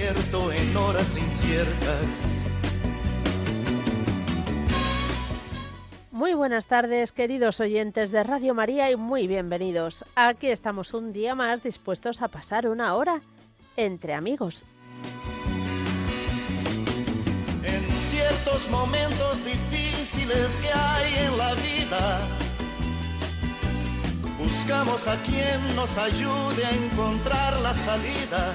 [0.00, 2.04] en horas inciertas.
[6.12, 10.04] Muy buenas tardes, queridos oyentes de Radio María, y muy bienvenidos.
[10.14, 13.22] Aquí estamos un día más dispuestos a pasar una hora
[13.76, 14.64] entre amigos.
[17.64, 22.20] En ciertos momentos difíciles que hay en la vida,
[24.38, 28.54] buscamos a quien nos ayude a encontrar la salida.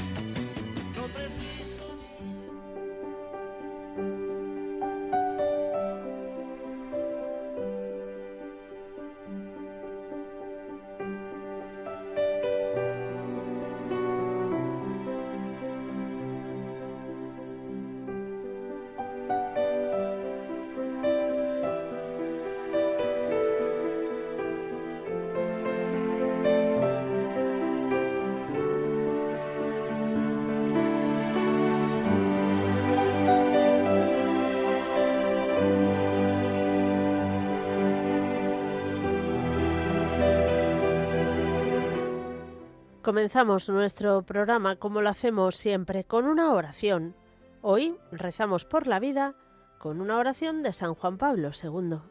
[43.11, 47.13] Comenzamos nuestro programa como lo hacemos siempre con una oración.
[47.61, 49.35] Hoy rezamos por la vida
[49.79, 52.10] con una oración de San Juan Pablo II.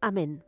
[0.00, 0.42] Amén.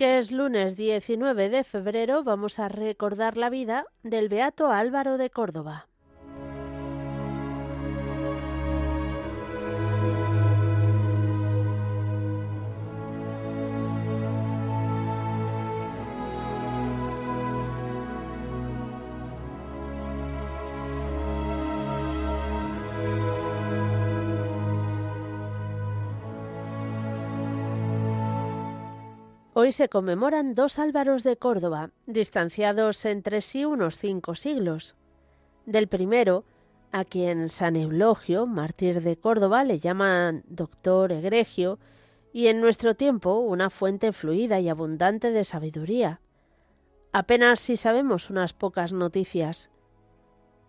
[0.00, 5.28] Que es lunes 19 de febrero vamos a recordar la vida del beato Álvaro de
[5.28, 5.89] Córdoba.
[29.70, 34.96] Se conmemoran dos Álvaros de Córdoba, distanciados entre sí unos cinco siglos.
[35.64, 36.44] Del primero,
[36.90, 41.78] a quien San Eulogio, mártir de Córdoba, le llaman doctor egregio,
[42.32, 46.20] y en nuestro tiempo una fuente fluida y abundante de sabiduría.
[47.12, 49.70] Apenas si sabemos unas pocas noticias.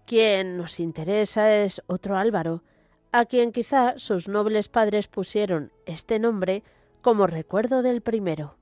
[0.06, 2.63] Quien nos interesa es otro Álvaro,
[3.12, 6.63] a quien quizá sus nobles padres pusieron este nombre
[7.01, 8.60] como recuerdo del primero.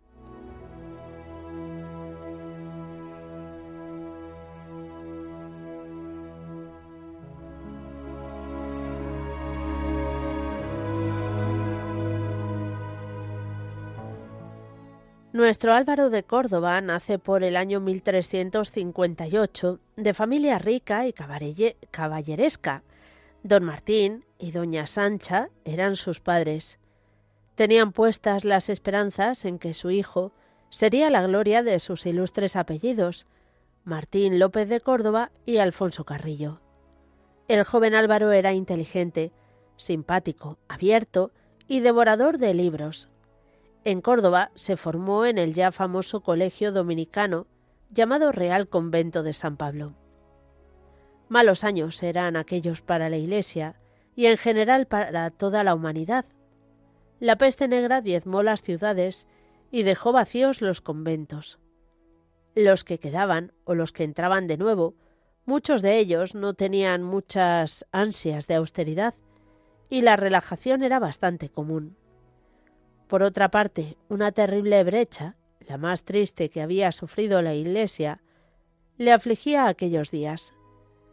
[15.39, 22.83] Nuestro Álvaro de Córdoba nace por el año 1358 de familia rica y caballeresca.
[23.43, 26.77] Don Martín y doña Sancha eran sus padres.
[27.55, 30.33] Tenían puestas las esperanzas en que su hijo
[30.69, 33.25] sería la gloria de sus ilustres apellidos,
[33.85, 36.59] Martín López de Córdoba y Alfonso Carrillo.
[37.47, 39.31] El joven Álvaro era inteligente,
[39.77, 41.31] simpático, abierto
[41.65, 43.07] y devorador de libros.
[43.85, 47.47] En Córdoba se formó en el ya famoso colegio dominicano
[47.91, 49.95] llamado Real Convento de San Pablo.
[51.29, 53.75] Malos años eran aquellos para la Iglesia
[54.15, 56.25] y en general para toda la humanidad.
[57.19, 59.27] La peste negra diezmó las ciudades
[59.71, 61.59] y dejó vacíos los conventos.
[62.55, 64.95] Los que quedaban o los que entraban de nuevo,
[65.45, 69.15] muchos de ellos no tenían muchas ansias de austeridad
[69.89, 71.95] y la relajación era bastante común.
[73.09, 75.35] Por otra parte, una terrible brecha,
[75.67, 78.21] la más triste que había sufrido la Iglesia,
[78.97, 80.53] le afligía aquellos días.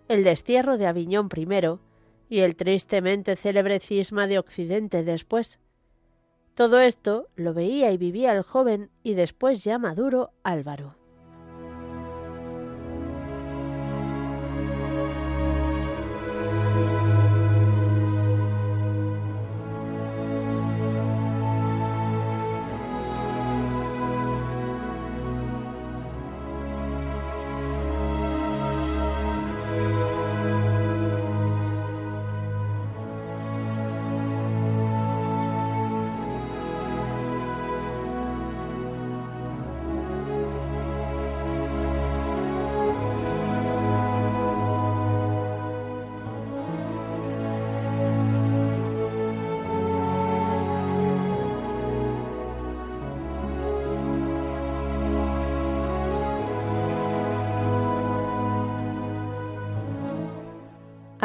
[0.07, 1.81] El destierro de Aviñón primero
[2.29, 5.59] y el tristemente célebre cisma de Occidente después.
[6.55, 10.97] Todo esto lo veía y vivía el joven y después ya maduro Álvaro.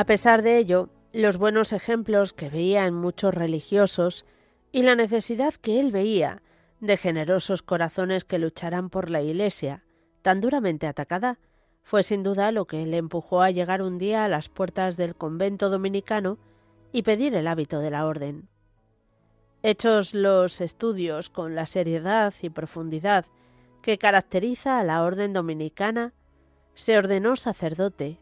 [0.01, 4.25] A pesar de ello, los buenos ejemplos que veía en muchos religiosos
[4.71, 6.41] y la necesidad que él veía
[6.79, 9.83] de generosos corazones que lucharán por la Iglesia,
[10.23, 11.37] tan duramente atacada,
[11.83, 15.13] fue sin duda lo que le empujó a llegar un día a las puertas del
[15.13, 16.39] convento dominicano
[16.91, 18.49] y pedir el hábito de la orden.
[19.61, 23.27] Hechos los estudios con la seriedad y profundidad
[23.83, 26.13] que caracteriza a la orden dominicana,
[26.73, 28.20] se ordenó sacerdote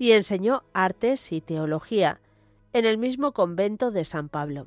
[0.00, 2.22] y enseñó artes y teología
[2.72, 4.66] en el mismo convento de San Pablo.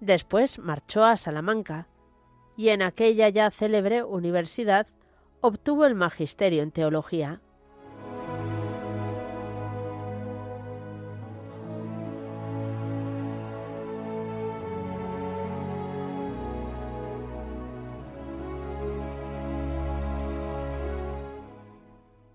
[0.00, 1.86] Después marchó a Salamanca
[2.56, 4.86] y en aquella ya célebre universidad
[5.42, 7.42] obtuvo el magisterio en teología.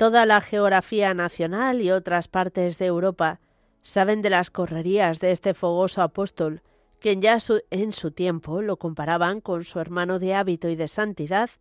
[0.01, 3.39] Toda la geografía nacional y otras partes de Europa
[3.83, 6.63] saben de las correrías de este fogoso apóstol,
[6.99, 7.37] quien ya
[7.69, 11.51] en su tiempo lo comparaban con su hermano de hábito y de santidad,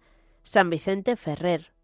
[0.42, 1.74] San Vicente Ferrer.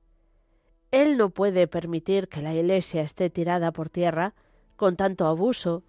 [0.93, 4.33] Él no puede permitir que la Iglesia esté tirada por tierra
[4.77, 5.83] con tanto abuso,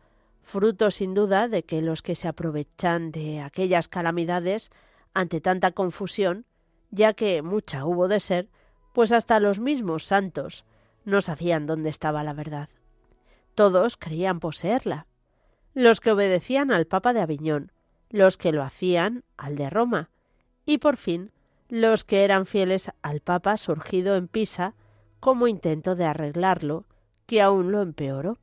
[0.43, 4.69] fruto sin duda de que los que se aprovechan de aquellas calamidades
[5.13, 6.45] ante tanta confusión,
[6.91, 8.49] ya que mucha hubo de ser,
[8.97, 10.65] pues hasta los mismos santos
[11.05, 12.67] no sabían dónde estaba la verdad.
[13.53, 15.05] Todos creían poseerla.
[15.75, 17.71] Los que obedecían al Papa de Aviñón,
[18.09, 20.09] los que lo hacían al de Roma,
[20.65, 21.29] y por fin
[21.69, 24.73] los que eran fieles al Papa surgido en Pisa
[25.19, 26.85] como intento de arreglarlo,
[27.27, 28.39] que aún lo empeoró.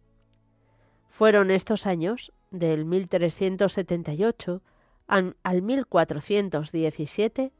[1.09, 4.63] Fueron estos años, del 1378
[5.09, 7.51] al 1417,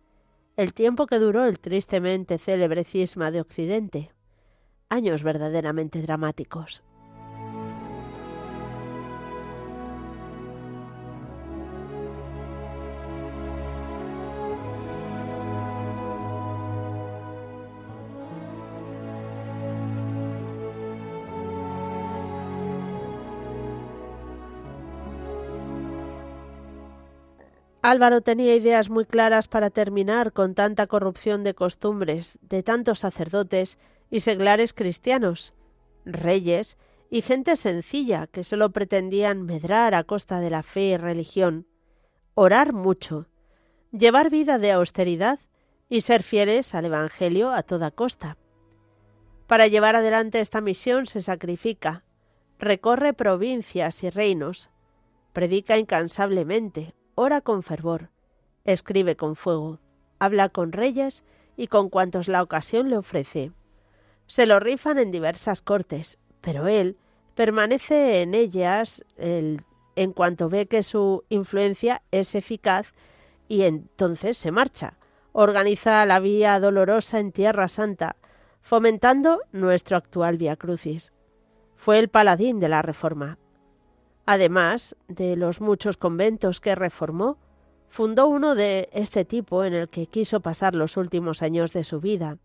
[0.57, 4.11] el tiempo que duró el tristemente célebre cisma de Occidente.
[4.89, 6.85] Años verdaderamente dramáticos.
[27.85, 33.79] Álvaro tenía ideas muy claras para terminar con tanta corrupción de costumbres de tantos sacerdotes
[34.11, 35.53] y seglares cristianos,
[36.07, 36.79] reyes
[37.11, 41.67] y gente sencilla que solo pretendían medrar a costa de la fe y religión,
[42.33, 43.27] orar mucho,
[43.93, 45.39] llevar vida de austeridad
[45.91, 48.39] y ser fieles al Evangelio a toda costa.
[49.47, 52.03] Para llevar adelante esta misión se sacrifica,
[52.59, 54.71] recorre provincias y reinos,
[55.35, 58.11] predica incansablemente, ora con fervor,
[58.65, 59.81] escribe con fuego,
[60.19, 61.25] habla con reyes
[61.57, 63.53] y con cuantos la ocasión le ofrece.
[64.27, 66.97] Se lo rifan en diversas cortes, pero él
[67.35, 72.95] permanece en ellas en cuanto ve que su influencia es eficaz
[73.49, 74.97] y entonces se marcha.
[75.33, 78.17] Organiza la vía dolorosa en Tierra Santa,
[78.63, 81.13] fomentando nuestro actual Via Crucis.
[81.75, 83.39] Fue el paladín de la Reforma.
[84.27, 87.37] Además de los muchos conventos que reformó,
[87.89, 92.01] fundó uno de este tipo en el que quiso pasar los últimos años de su
[92.01, 92.39] vida.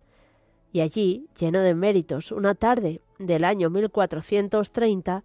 [0.71, 5.23] Y allí, lleno de méritos, una tarde del año 1430,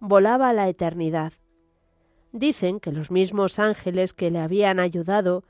[0.00, 1.32] volaba a la eternidad.
[2.32, 5.44] Dicen que los mismos ángeles que le habían ayudado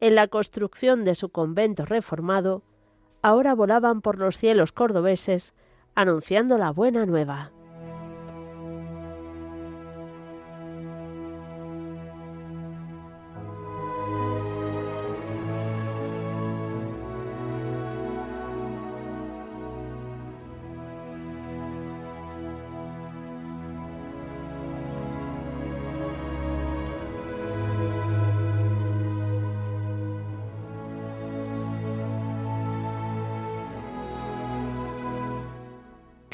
[0.00, 2.62] en la construcción de su convento reformado,
[3.22, 5.54] ahora volaban por los cielos cordobeses
[5.94, 7.52] anunciando la buena nueva.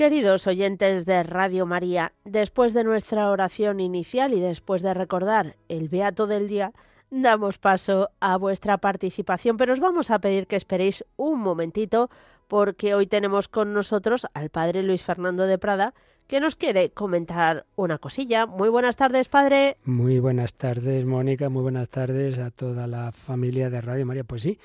[0.08, 5.90] Queridos oyentes de Radio María, después de nuestra oración inicial y después de recordar el
[5.90, 6.72] Beato del Día,
[7.10, 12.08] damos paso a vuestra participación, pero os vamos a pedir que esperéis un momentito
[12.46, 15.92] porque hoy tenemos con nosotros al Padre Luis Fernando de Prada,
[16.26, 18.46] que nos quiere comentar una cosilla.
[18.46, 19.76] Muy buenas tardes, Padre.
[19.84, 21.50] Muy buenas tardes, Mónica.
[21.50, 24.24] Muy buenas tardes a toda la familia de Radio María.
[24.24, 24.58] Pues sí,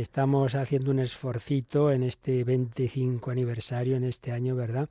[0.00, 4.90] Estamos haciendo un esforcito en este 25 aniversario, en este año, ¿verdad?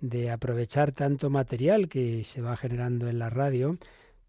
[0.00, 3.76] De aprovechar tanto material que se va generando en la radio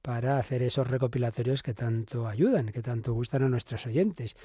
[0.02, 4.36] para hacer esos recopilatorios que tanto ayudan, que tanto gustan a nuestros oyentes.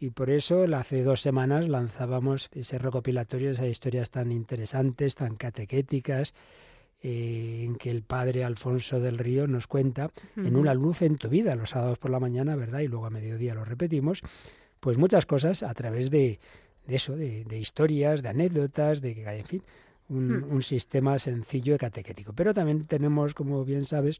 [0.00, 6.32] Y por eso hace dos semanas lanzábamos ese recopilatorio, esas historias tan interesantes, tan catequéticas,
[7.02, 11.28] eh, en que el padre Alfonso del Río nos cuenta en una luz en tu
[11.28, 12.80] vida, los sábados por la mañana, ¿verdad?
[12.80, 14.22] Y luego a mediodía lo repetimos,
[14.80, 16.38] pues muchas cosas a través de,
[16.86, 19.62] eso, de, historias, de anécdotas, de que, en fin,
[20.08, 20.52] un, hmm.
[20.52, 22.32] un, sistema sencillo y catequético.
[22.32, 24.18] Pero también tenemos, como bien sabes,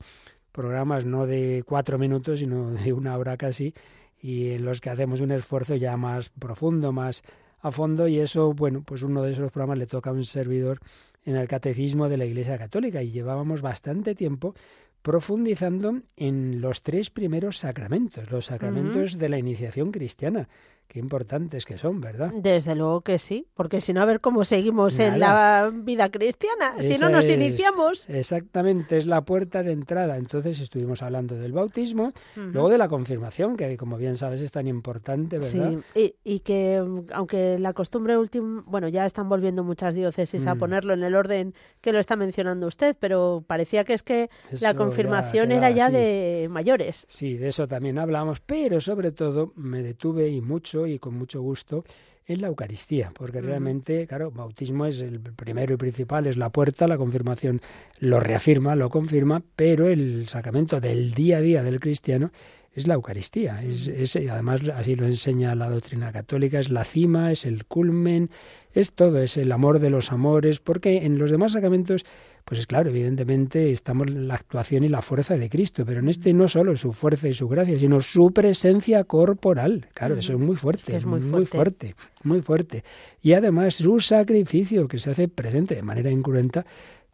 [0.52, 3.74] programas no de cuatro minutos, sino de una hora casi,
[4.20, 7.22] y en los que hacemos un esfuerzo ya más profundo, más
[7.60, 10.80] a fondo, y eso, bueno, pues uno de esos programas le toca a un servidor
[11.24, 14.54] en el catecismo de la Iglesia Católica, y llevábamos bastante tiempo
[15.02, 20.48] profundizando en los tres primeros sacramentos, los sacramentos de la iniciación cristiana,
[20.88, 22.32] Qué importantes que son, ¿verdad?
[22.34, 26.76] Desde luego que sí, porque si no, a ver cómo seguimos en la vida cristiana,
[26.80, 28.08] si no nos iniciamos.
[28.08, 30.16] Exactamente, es la puerta de entrada.
[30.16, 34.66] Entonces estuvimos hablando del bautismo, luego de la confirmación, que como bien sabes es tan
[34.66, 35.74] importante, ¿verdad?
[35.94, 40.58] Sí, y, que aunque la costumbre última, bueno, ya están volviendo muchas diócesis a mm.
[40.58, 44.30] ponerlo en el orden que lo está mencionando usted, pero parecía que es que
[44.60, 47.04] la confirmación era ya de mayores.
[47.08, 51.40] Sí, de eso también hablamos, pero sobre todo me detuve y mucho y con mucho
[51.40, 51.84] gusto
[52.28, 56.86] en la Eucaristía, porque realmente, claro, bautismo es el primero y principal, es la puerta,
[56.86, 57.62] la confirmación
[58.00, 62.30] lo reafirma, lo confirma, pero el sacramento del día a día del cristiano
[62.74, 63.62] es la Eucaristía.
[63.62, 68.30] Es, es, además, así lo enseña la doctrina católica, es la cima, es el culmen,
[68.74, 72.04] es todo, es el amor de los amores, porque en los demás sacramentos
[72.48, 76.08] pues es claro, evidentemente estamos en la actuación y la fuerza de Cristo, pero en
[76.08, 79.86] este no solo su fuerza y su gracia, sino su presencia corporal.
[79.92, 81.94] Claro, eso es muy fuerte, es muy, muy fuerte.
[82.24, 82.84] muy fuerte.
[83.20, 86.64] Y además su sacrificio que se hace presente de manera incruenta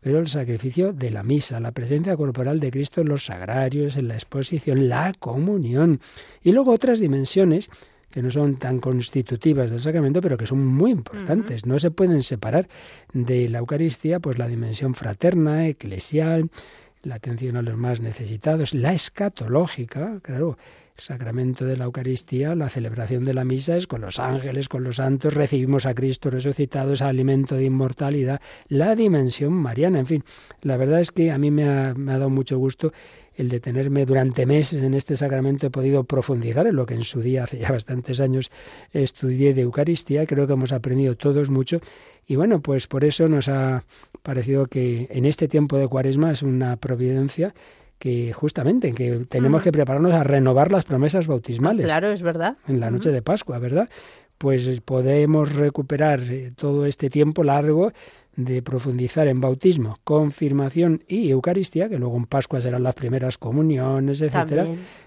[0.01, 4.07] pero el sacrificio de la misa, la presencia corporal de Cristo en los sagrarios, en
[4.07, 5.99] la exposición, la comunión.
[6.43, 7.71] Y luego otras dimensiones
[8.15, 11.67] que no son tan constitutivas del sacramento, pero que son muy importantes.
[11.67, 12.69] No se pueden separar
[13.13, 16.49] de la Eucaristía, pues la dimensión fraterna, eclesial,
[17.03, 20.57] la atención a los más necesitados, la escatológica, claro,
[20.97, 24.85] El sacramento de la Eucaristía, la celebración de la misa es con los ángeles, con
[24.85, 30.25] los santos, recibimos a Cristo resucitado, ese alimento de inmortalidad, la dimensión mariana, en fin.
[30.63, 32.93] La verdad es que a mí me ha, me ha dado mucho gusto
[33.37, 37.21] el detenerme durante meses en este sacramento he podido profundizar en lo que en su
[37.21, 38.51] día, hace ya bastantes años,
[38.93, 40.27] estudié de Eucaristía.
[40.27, 41.81] Creo que hemos aprendido todos mucho.
[42.27, 43.85] Y bueno, pues por eso nos ha
[44.23, 47.55] parecido que en este tiempo de cuaresma es una providencia
[47.99, 51.87] que justamente que tenemos que prepararnos a renovar las promesas bautismales.
[51.87, 52.57] Claro, es verdad.
[52.67, 53.89] En la noche de Pascua, ¿verdad?
[54.39, 57.93] Pues podemos recuperar eh, todo este tiempo largo
[58.37, 64.21] de profundizar en bautismo, confirmación y Eucaristía, que luego en Pascua serán las primeras comuniones,
[64.21, 64.67] etcétera,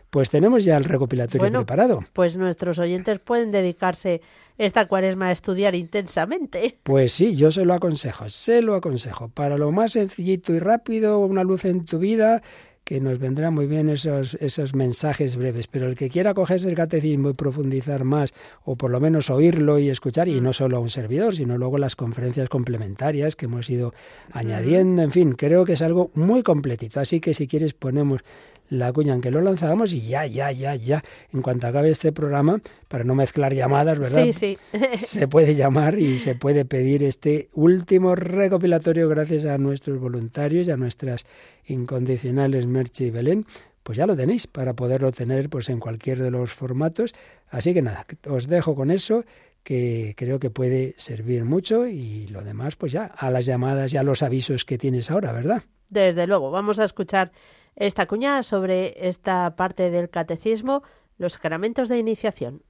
[0.10, 2.04] pues tenemos ya el recopilatorio preparado.
[2.14, 4.22] Pues nuestros oyentes pueden dedicarse
[4.58, 6.78] esta cuaresma a estudiar intensamente.
[6.84, 9.30] Pues sí, yo se lo aconsejo, se lo aconsejo.
[9.30, 12.42] Para lo más sencillito y rápido, una luz en tu vida,
[12.88, 16.76] que nos vendrán muy bien esos, esos mensajes breves, pero el que quiera cogerse el
[16.76, 20.44] catecismo y profundizar más, o por lo menos oírlo y escuchar, y mm.
[20.44, 23.94] no solo a un servidor, sino luego las conferencias complementarias que hemos ido
[24.32, 27.02] añadiendo, en fin, creo que es algo muy completito.
[27.02, 28.22] Así que si quieres ponemos
[28.70, 32.12] la cuña en que lo lanzábamos y ya, ya, ya, ya, en cuanto acabe este
[32.12, 34.24] programa, para no mezclar llamadas, ¿verdad?
[34.26, 34.58] Sí, sí.
[34.98, 40.72] se puede llamar y se puede pedir este último recopilatorio gracias a nuestros voluntarios y
[40.72, 41.26] a nuestras
[41.66, 43.46] incondicionales Merche y Belén.
[43.84, 47.14] Pues ya lo tenéis para poderlo tener pues en cualquier de los formatos.
[47.50, 49.24] Así que nada, os dejo con eso
[49.64, 53.98] que creo que puede servir mucho y lo demás pues ya a las llamadas y
[53.98, 55.64] a los avisos que tienes ahora, ¿verdad?
[55.90, 57.32] Desde luego, vamos a escuchar
[57.78, 60.84] esta cuña sobre esta parte del catecismo,
[61.18, 62.64] los sacramentos de iniciación.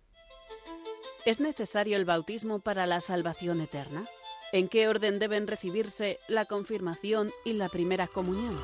[1.26, 4.06] ¿Es necesario el bautismo para la salvación eterna?
[4.52, 8.56] ¿En qué orden deben recibirse la confirmación y la primera comunión?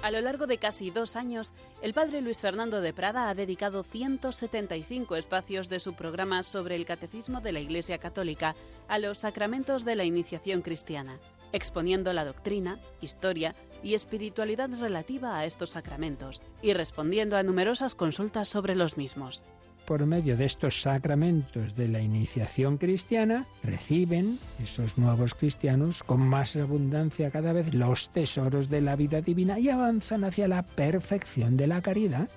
[0.00, 3.82] A lo largo de casi dos años, el padre Luis Fernando de Prada ha dedicado
[3.82, 8.54] 175 espacios de su programa sobre el catecismo de la Iglesia Católica
[8.86, 11.18] a los sacramentos de la iniciación cristiana,
[11.52, 18.48] exponiendo la doctrina, historia y espiritualidad relativa a estos sacramentos y respondiendo a numerosas consultas
[18.48, 19.42] sobre los mismos
[19.88, 26.56] por medio de estos sacramentos de la iniciación cristiana, reciben esos nuevos cristianos con más
[26.56, 31.68] abundancia cada vez los tesoros de la vida divina y avanzan hacia la perfección de
[31.68, 32.28] la caridad.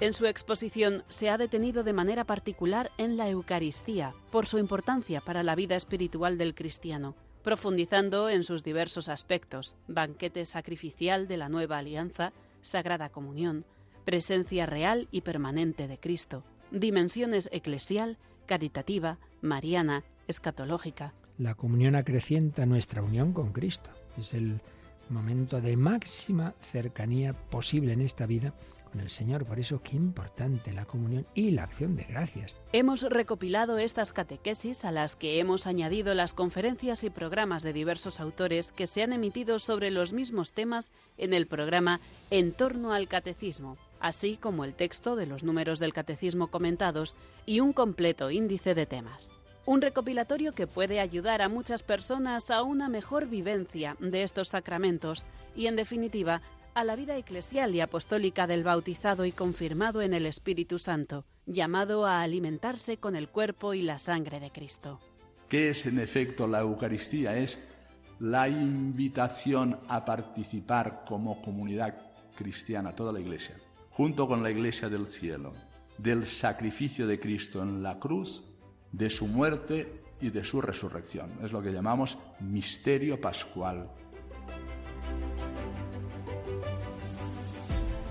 [0.00, 5.20] En su exposición se ha detenido de manera particular en la Eucaristía, por su importancia
[5.20, 11.50] para la vida espiritual del cristiano, profundizando en sus diversos aspectos, banquete sacrificial de la
[11.50, 12.32] nueva alianza,
[12.62, 13.66] Sagrada Comunión,
[14.06, 21.12] presencia real y permanente de Cristo, dimensiones eclesial, caritativa, mariana, escatológica.
[21.36, 23.90] La comunión acrecienta nuestra unión con Cristo.
[24.16, 24.62] Es el
[25.10, 28.54] momento de máxima cercanía posible en esta vida
[28.90, 29.46] con el Señor.
[29.46, 32.56] Por eso qué importante la comunión y la acción de gracias.
[32.72, 38.20] Hemos recopilado estas catequesis a las que hemos añadido las conferencias y programas de diversos
[38.20, 42.00] autores que se han emitido sobre los mismos temas en el programa
[42.30, 47.14] En torno al catecismo, así como el texto de los números del catecismo comentados
[47.46, 49.34] y un completo índice de temas.
[49.66, 55.26] Un recopilatorio que puede ayudar a muchas personas a una mejor vivencia de estos sacramentos
[55.54, 56.40] y, en definitiva,
[56.74, 62.06] a la vida eclesial y apostólica del bautizado y confirmado en el Espíritu Santo, llamado
[62.06, 65.00] a alimentarse con el cuerpo y la sangre de Cristo.
[65.48, 67.36] ¿Qué es en efecto la Eucaristía?
[67.36, 67.58] Es
[68.20, 73.56] la invitación a participar como comunidad cristiana, toda la Iglesia,
[73.90, 75.52] junto con la Iglesia del cielo,
[75.98, 78.44] del sacrificio de Cristo en la cruz,
[78.92, 81.32] de su muerte y de su resurrección.
[81.42, 83.90] Es lo que llamamos misterio pascual.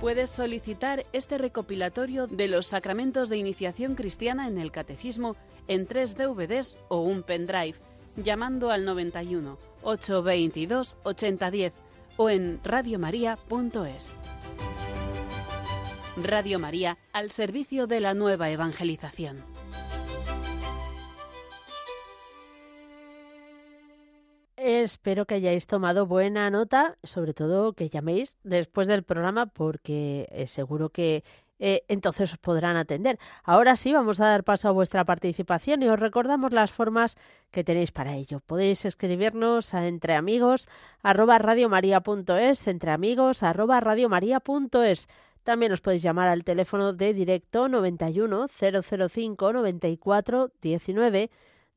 [0.01, 5.35] Puedes solicitar este recopilatorio de los sacramentos de iniciación cristiana en el catecismo
[5.67, 7.75] en tres DVDs o un pendrive
[8.15, 11.73] llamando al 91 822 8010
[12.15, 14.15] o en radiomaria.es.
[16.23, 19.48] Radio María al servicio de la nueva evangelización.
[24.61, 30.47] Espero que hayáis tomado buena nota, sobre todo que llaméis después del programa porque eh,
[30.47, 31.23] seguro que
[31.59, 33.19] eh, entonces os podrán atender.
[33.45, 37.15] Ahora sí, vamos a dar paso a vuestra participación y os recordamos las formas
[37.51, 38.41] que tenéis para ello.
[38.41, 40.67] Podéis escribirnos a entreamigos
[41.03, 41.39] arroba
[42.65, 43.81] entreamigos arroba
[45.43, 51.29] También os podéis llamar al teléfono de directo 91 005 94 19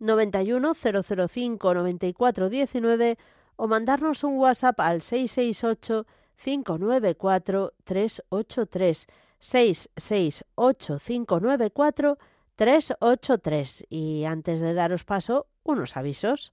[0.03, 3.19] 91 005 94 19
[3.57, 9.07] o mandarnos un WhatsApp al 668 594 383
[9.39, 12.19] 668 594
[12.57, 16.53] 383 y antes de daros paso unos avisos.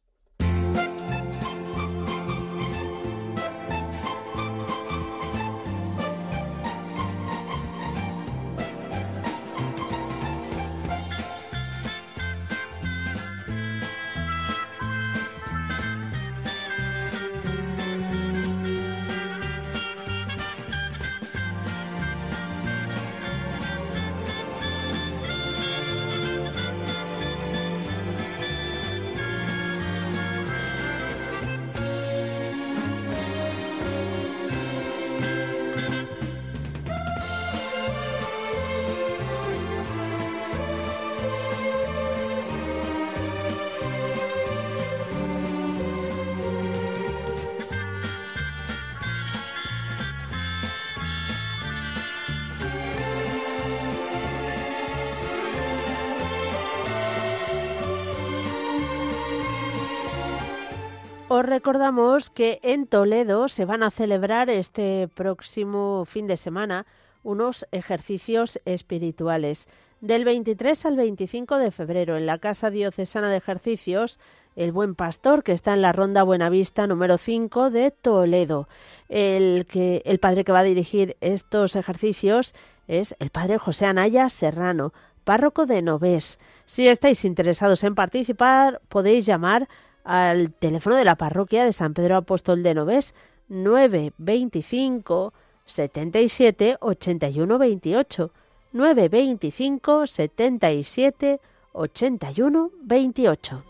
[61.39, 66.85] Os recordamos que en Toledo se van a celebrar este próximo fin de semana
[67.23, 69.69] unos ejercicios espirituales.
[70.01, 74.19] Del 23 al 25 de febrero en la Casa Diocesana de Ejercicios,
[74.57, 78.67] el Buen Pastor, que está en la Ronda Buenavista número 5 de Toledo.
[79.07, 82.53] El, que, el padre que va a dirigir estos ejercicios
[82.89, 84.91] es el padre José Anaya Serrano,
[85.23, 86.37] párroco de Novés.
[86.65, 89.69] Si estáis interesados en participar, podéis llamar
[90.09, 93.13] al teléfono de la parroquia de San Pedro Apóstol de Novés
[93.47, 95.33] 925
[95.65, 98.31] 77 81 28
[98.71, 101.39] 925 77
[101.73, 103.63] 81 28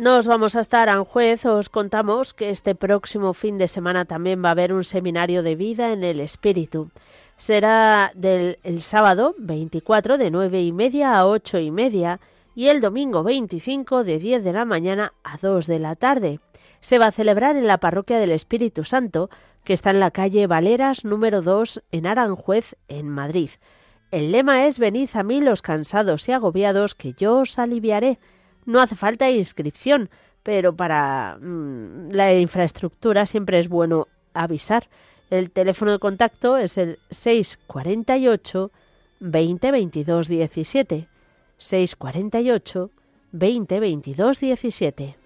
[0.00, 1.44] Nos vamos hasta Aranjuez.
[1.44, 5.56] Os contamos que este próximo fin de semana también va a haber un seminario de
[5.56, 6.88] vida en el Espíritu.
[7.36, 12.18] Será del el sábado 24 de nueve y media a ocho y media
[12.54, 16.40] y el domingo 25 de 10 de la mañana a 2 de la tarde.
[16.80, 19.28] Se va a celebrar en la Parroquia del Espíritu Santo,
[19.64, 23.50] que está en la calle Valeras número 2 en Aranjuez, en Madrid.
[24.12, 28.18] El lema es Venid a mí los cansados y agobiados, que yo os aliviaré.
[28.66, 30.10] No hace falta inscripción,
[30.42, 34.88] pero para mm, la infraestructura siempre es bueno avisar.
[35.30, 38.70] El teléfono de contacto es el 648
[39.20, 41.08] 20 22 17.
[41.58, 42.90] 648
[43.32, 45.19] 20 22 17.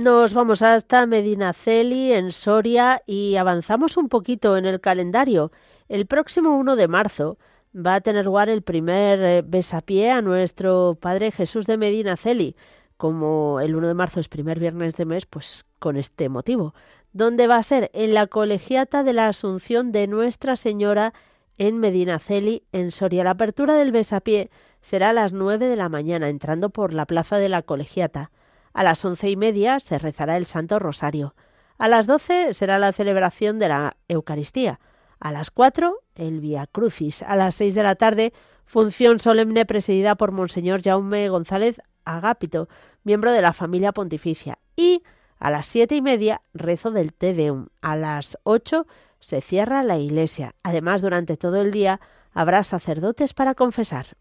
[0.00, 5.52] Nos vamos hasta Medinaceli, en Soria, y avanzamos un poquito en el calendario.
[5.90, 7.36] El próximo 1 de marzo
[7.76, 12.56] va a tener lugar el primer eh, besapié a nuestro Padre Jesús de Medinaceli.
[12.96, 16.72] Como el 1 de marzo es primer viernes de mes, pues con este motivo.
[17.12, 17.90] ¿Dónde va a ser?
[17.92, 21.12] En la colegiata de la Asunción de Nuestra Señora
[21.58, 23.22] en Medinaceli, en Soria.
[23.22, 27.36] La apertura del besapié será a las 9 de la mañana, entrando por la plaza
[27.36, 28.30] de la colegiata.
[28.72, 31.34] A las once y media se rezará el Santo Rosario.
[31.78, 34.80] A las doce será la celebración de la Eucaristía.
[35.18, 37.22] A las cuatro, el Via Crucis.
[37.22, 38.32] A las seis de la tarde,
[38.66, 42.68] función solemne presidida por Monseñor Jaume González Agapito,
[43.04, 44.58] miembro de la familia pontificia.
[44.76, 45.02] Y
[45.38, 47.68] a las siete y media, rezo del Te Deum.
[47.80, 48.86] A las ocho
[49.20, 50.54] se cierra la iglesia.
[50.62, 52.00] Además, durante todo el día
[52.32, 54.16] habrá sacerdotes para confesar.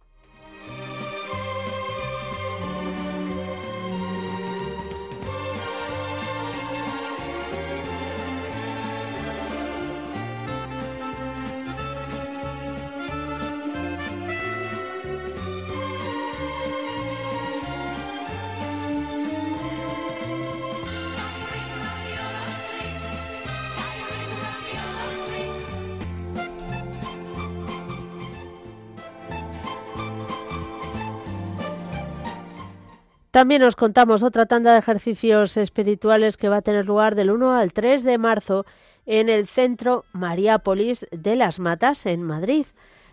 [33.40, 37.54] También os contamos otra tanda de ejercicios espirituales que va a tener lugar del 1
[37.54, 38.66] al 3 de marzo
[39.06, 42.66] en el centro Mariápolis de las Matas en Madrid.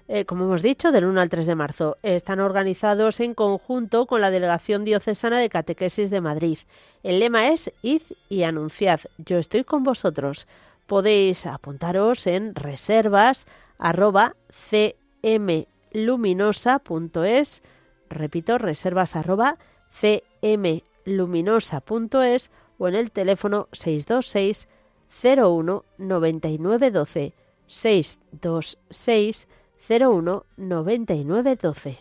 [0.08, 1.96] Eh, como hemos dicho, del 1 al 3 de marzo.
[2.02, 6.58] Están organizados en conjunto con la Delegación Diocesana de Catequesis de Madrid.
[7.04, 10.48] El lema es Id y anunciad, yo estoy con vosotros.
[10.86, 13.46] Podéis apuntaros en reservas
[13.78, 14.34] arroba
[14.72, 17.62] cmluminosa.es.
[18.10, 19.56] Repito, reservas arroba
[21.04, 24.68] luminosa.es o en el teléfono 626
[25.22, 27.32] 01 9912
[27.66, 29.48] 626
[29.88, 31.98] 01 9912.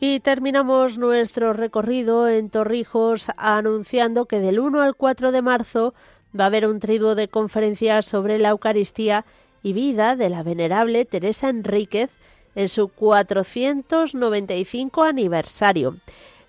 [0.00, 5.92] Y terminamos nuestro recorrido en Torrijos anunciando que del 1 al 4 de marzo
[6.38, 9.24] va a haber un triduo de conferencias sobre la Eucaristía
[9.62, 12.10] y vida de la venerable Teresa Enríquez
[12.54, 15.96] en su 495 aniversario.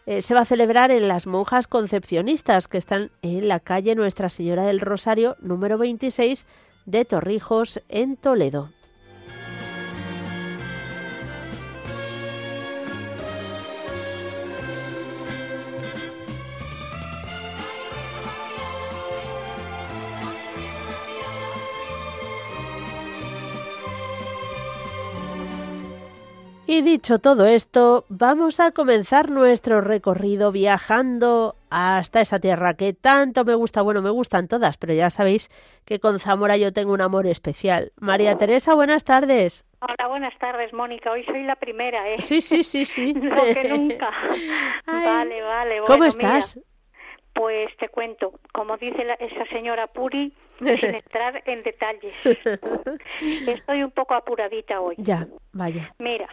[0.06, 4.30] Eh, se va a celebrar en las monjas concepcionistas que están en la calle Nuestra
[4.30, 6.48] Señora del Rosario número 26
[6.86, 8.72] de Torrijos en Toledo.
[26.72, 33.44] Y dicho todo esto, vamos a comenzar nuestro recorrido viajando hasta esa tierra que tanto
[33.44, 33.82] me gusta.
[33.82, 35.50] Bueno, me gustan todas, pero ya sabéis
[35.84, 37.92] que con Zamora yo tengo un amor especial.
[38.00, 39.66] María Teresa, buenas tardes.
[39.80, 41.10] Hola, buenas tardes, Mónica.
[41.10, 42.18] Hoy soy la primera, ¿eh?
[42.20, 43.14] Sí, sí, sí, sí.
[43.16, 44.12] no, que nunca.
[44.86, 45.82] vale, vale.
[45.88, 46.60] ¿Cómo estás?
[47.34, 52.14] pues te cuento, como dice esa señora Puri, sin entrar en detalles.
[53.48, 54.96] Estoy un poco apuradita hoy.
[54.98, 55.94] Ya, vaya.
[56.00, 56.28] Mira,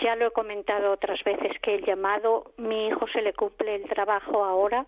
[0.00, 3.84] ya lo he comentado otras veces que el llamado, mi hijo se le cumple el
[3.84, 4.86] trabajo ahora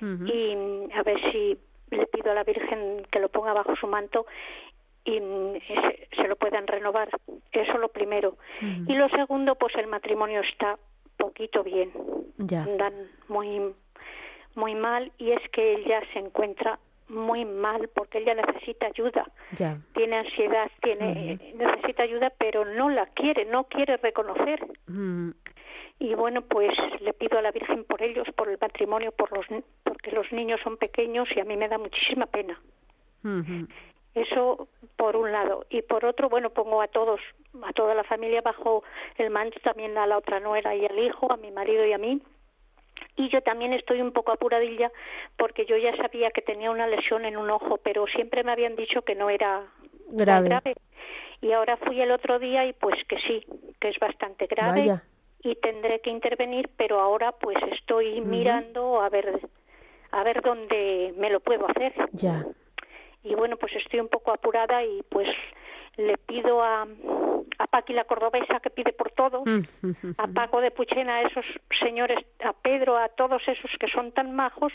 [0.00, 0.54] y
[0.94, 1.56] a ver si
[1.90, 4.26] le pido a la Virgen que lo ponga bajo su manto
[5.04, 7.08] y se, lo puedan renovar.
[7.52, 8.36] Eso lo primero.
[8.60, 10.78] Y lo segundo, pues el matrimonio está
[11.16, 11.90] poquito bien.
[12.38, 12.64] Ya.
[12.64, 12.92] Andan
[13.28, 13.74] muy,
[14.54, 16.78] muy mal y es que él ya se encuentra
[17.14, 19.26] muy mal porque ella necesita ayuda.
[19.94, 24.66] Tiene ansiedad, tiene necesita ayuda, pero no la quiere, no quiere reconocer.
[25.98, 29.46] Y bueno, pues le pido a la Virgen por ellos, por el matrimonio, por los
[29.84, 32.60] porque los niños son pequeños y a mí me da muchísima pena.
[34.14, 37.20] Eso por un lado y por otro, bueno, pongo a todos,
[37.62, 38.84] a toda la familia bajo
[39.16, 41.98] el manto también a la otra nuera y al hijo, a mi marido y a
[41.98, 42.20] mí
[43.16, 44.90] y yo también estoy un poco apuradilla
[45.36, 48.76] porque yo ya sabía que tenía una lesión en un ojo, pero siempre me habían
[48.76, 49.62] dicho que no era
[50.08, 50.74] grave.
[51.40, 53.44] Y ahora fui el otro día y pues que sí,
[53.80, 54.98] que es bastante grave
[55.42, 59.40] y tendré que intervenir, pero ahora pues estoy mirando a ver
[60.10, 61.92] a ver dónde me lo puedo hacer.
[62.12, 62.46] Ya.
[63.22, 65.28] Y bueno, pues estoy un poco apurada y pues
[65.96, 66.86] le pido a,
[67.58, 71.44] a Paqui la cordobesa que pide por todo, mm, a Paco de Puchena, a esos
[71.80, 74.72] señores, a Pedro, a todos esos que son tan majos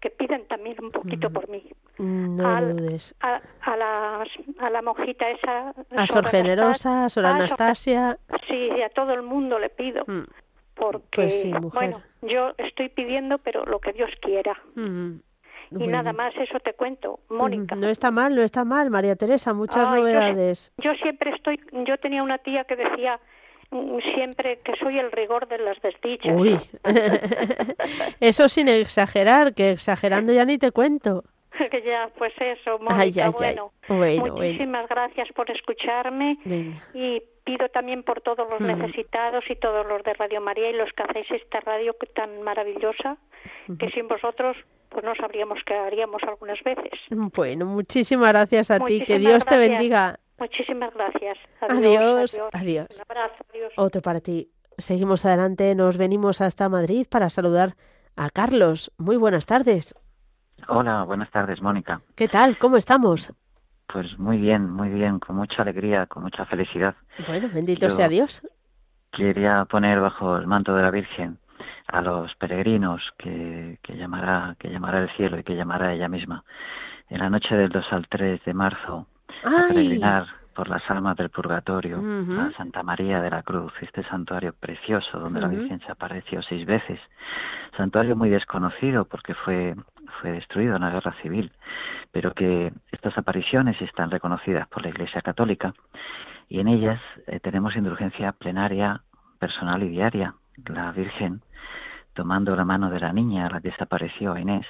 [0.00, 1.62] que piden también un poquito por mí.
[1.98, 3.14] No a, dudes.
[3.20, 4.24] A, a,
[4.58, 5.74] a la monjita esa.
[5.90, 8.18] A Sor Generosa, a Sor Anastasia.
[8.48, 10.04] Sí, a todo el mundo le pido.
[10.06, 10.24] Mm.
[10.74, 14.60] Porque, pues bueno, yo estoy pidiendo, pero lo que Dios quiera.
[15.70, 17.74] Y nada más, eso te cuento, Mónica.
[17.74, 20.72] No está mal, no está mal, María Teresa, muchas novedades.
[20.78, 23.18] Yo, siempre estoy, yo tenía una tía que decía
[23.70, 26.34] mm, siempre que soy el rigor de las desdichas.
[26.36, 26.58] Uy,
[28.20, 31.24] eso sin exagerar, que exagerando ya ni te cuento.
[31.70, 36.38] que ya, pues eso, Mónica, bueno, bueno, muchísimas gracias por escucharme.
[36.94, 40.90] Y pido también por todos los necesitados y todos los de Radio María y los
[40.92, 43.18] que hacéis esta radio tan maravillosa,
[43.78, 44.56] que sin vosotros
[44.94, 46.92] pues no sabríamos qué haríamos algunas veces.
[47.10, 50.20] Bueno, muchísimas gracias a ti, que Dios te bendiga.
[50.38, 51.36] Muchísimas gracias.
[51.60, 52.86] Adiós, adiós.
[52.96, 53.72] Un abrazo, adiós.
[53.76, 54.50] Otro para ti.
[54.78, 57.74] Seguimos adelante, nos venimos hasta Madrid para saludar
[58.16, 58.92] a Carlos.
[58.96, 59.94] Muy buenas tardes.
[60.68, 62.00] Hola, buenas tardes, Mónica.
[62.14, 62.56] ¿Qué tal?
[62.58, 63.32] ¿Cómo estamos?
[63.92, 66.94] Pues muy bien, muy bien, con mucha alegría, con mucha felicidad.
[67.26, 68.42] Bueno, bendito sea Dios.
[69.12, 71.38] Quería poner bajo el manto de la Virgen
[71.86, 76.44] a los peregrinos que, que, llamará, que llamará el cielo y que llamará ella misma.
[77.08, 79.06] En la noche del 2 al 3 de marzo
[79.44, 84.54] a peregrinar por las almas del purgatorio a Santa María de la Cruz, este santuario
[84.58, 87.00] precioso donde la Virgen se apareció seis veces,
[87.76, 89.74] santuario muy desconocido porque fue
[90.20, 91.52] fue destruido en la guerra civil,
[92.12, 95.74] pero que estas apariciones están reconocidas por la Iglesia Católica
[96.48, 99.02] y en ellas eh, tenemos indulgencia plenaria
[99.38, 100.34] personal y diaria.
[100.66, 101.42] La Virgen
[102.14, 104.66] tomando la mano de la niña a la que desapareció Inés,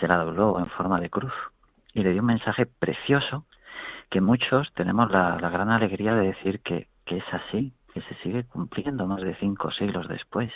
[0.00, 1.32] se la dobló en forma de cruz
[1.92, 3.44] y le dio un mensaje precioso
[4.10, 8.44] que muchos tenemos la, gran alegría de decir que, que es así, que se sigue
[8.44, 10.50] cumpliendo más de cinco siglos después.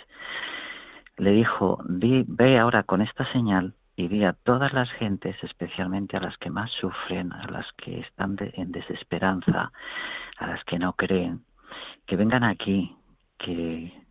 [1.19, 6.17] Le dijo, Di, ve ahora con esta señal y di a todas las gentes, especialmente
[6.17, 9.73] a las que más sufren, a las que están en desesperanza,
[10.39, 11.45] a las que no creen,
[12.07, 12.95] que vengan aquí,
[13.39, 14.06] que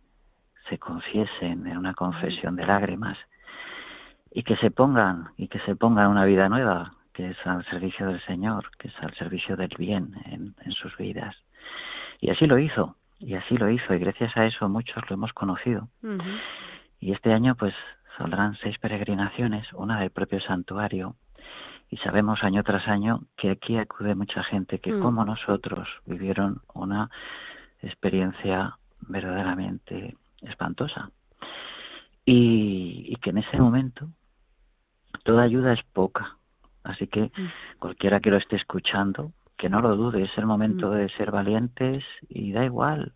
[0.68, 3.18] se confiesen en una confesión de lágrimas
[4.32, 8.06] y que se pongan y que se pongan una vida nueva, que es al servicio
[8.06, 11.34] del Señor, que es al servicio del bien en, sus vidas.
[12.20, 15.32] Y así lo hizo, y así lo hizo, y gracias a eso muchos lo hemos
[15.32, 15.88] conocido.
[17.00, 17.74] Y este año pues
[18.18, 21.16] saldrán seis peregrinaciones, una del propio santuario,
[21.88, 25.00] y sabemos año tras año que aquí acude mucha gente que, mm.
[25.00, 27.10] como nosotros, vivieron una
[27.80, 31.10] experiencia verdaderamente espantosa.
[32.24, 34.08] Y, que en ese momento
[35.24, 36.36] toda ayuda es poca.
[36.84, 37.78] Así que mm.
[37.78, 40.94] cualquiera que lo esté escuchando, que no lo dude, es el momento mm.
[40.94, 43.12] de ser valientes y da igual,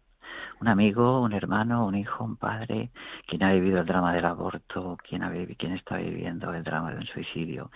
[0.60, 2.90] un amigo, un hermano, un hijo, un padre,
[3.26, 6.98] quien ha vivido el drama del aborto, quien, ha, quien está viviendo el drama de
[6.98, 7.70] un suicidio.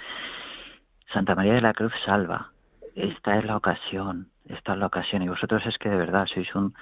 [1.12, 2.53] Santa María de la Cruz salva.
[2.94, 5.22] Esta es la ocasión, esta es la ocasión.
[5.22, 6.74] Y vosotros es que de verdad sois un,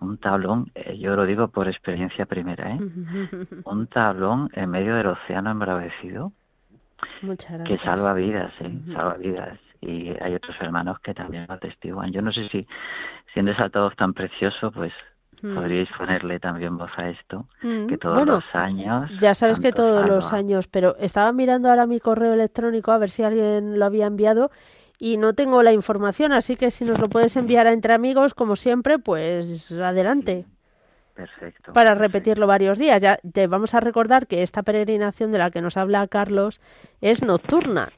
[0.00, 2.78] un tablón, eh, yo lo digo por experiencia primera, ¿eh?
[3.64, 6.32] un tablón en medio del océano embravecido
[7.64, 8.72] que salva vidas, ¿eh?
[8.92, 12.10] salva vidas y hay otros hermanos que también lo atestiguan.
[12.10, 12.66] Yo no sé si
[13.32, 14.92] siendo ese tan precioso, pues
[15.42, 15.54] Mm.
[15.54, 17.86] Podríais ponerle también voz a esto, mm.
[17.86, 19.10] que todos los años.
[19.20, 23.10] Ya sabes que todos los años, pero estaba mirando ahora mi correo electrónico a ver
[23.10, 24.50] si alguien lo había enviado
[24.98, 28.34] y no tengo la información, así que si nos lo puedes enviar a entre amigos,
[28.34, 30.44] como siempre, pues adelante.
[31.14, 31.72] Perfecto.
[31.72, 33.02] Para repetirlo varios días.
[33.02, 36.60] Ya te vamos a recordar que esta peregrinación de la que nos habla Carlos
[37.00, 37.92] es nocturna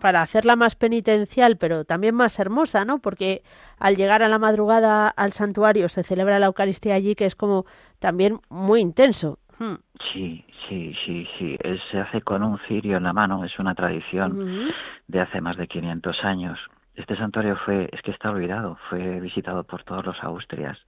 [0.00, 2.98] para hacerla más penitencial, pero también más hermosa, ¿no?
[2.98, 3.42] Porque
[3.78, 7.66] al llegar a la madrugada al santuario se celebra la Eucaristía allí, que es como
[7.98, 9.38] también muy intenso.
[9.58, 9.74] Hmm.
[10.12, 11.58] Sí, sí, sí, sí.
[11.90, 14.70] se hace con un cirio en la mano, es una tradición
[15.06, 16.58] de hace más de 500 años.
[16.94, 20.78] Este santuario fue, es que está olvidado, fue visitado por todos los austrias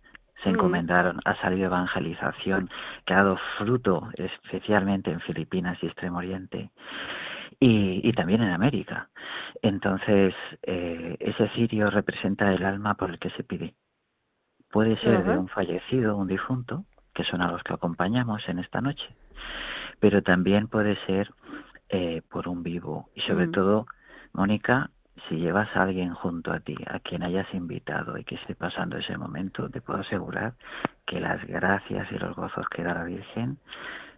[0.42, 0.54] se mm.
[0.54, 2.70] encomendaron, ha salido evangelización,
[3.04, 6.70] que ha dado fruto especialmente en Filipinas y Extremo Oriente
[7.58, 9.08] y, y también en América.
[9.62, 13.74] Entonces, eh, ese cirio representa el alma por el que se pide.
[14.70, 16.84] Puede ser de un fallecido, un difunto,
[17.20, 19.04] que son a los que acompañamos en esta noche,
[19.98, 21.30] pero también puede ser
[21.90, 23.10] eh, por un vivo.
[23.14, 23.52] Y sobre mm.
[23.52, 23.86] todo,
[24.32, 24.90] Mónica,
[25.28, 28.96] si llevas a alguien junto a ti, a quien hayas invitado y que esté pasando
[28.96, 30.54] ese momento, te puedo asegurar
[31.06, 33.58] que las gracias y los gozos que da la Virgen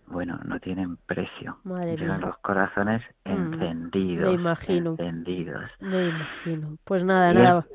[0.06, 1.58] bueno, no tienen precio.
[1.64, 4.28] Madre los corazones mm, encendidos.
[4.28, 4.90] Me imagino.
[4.90, 5.70] Encendidos.
[5.80, 6.76] Me imagino.
[6.84, 7.66] Pues nada, nada.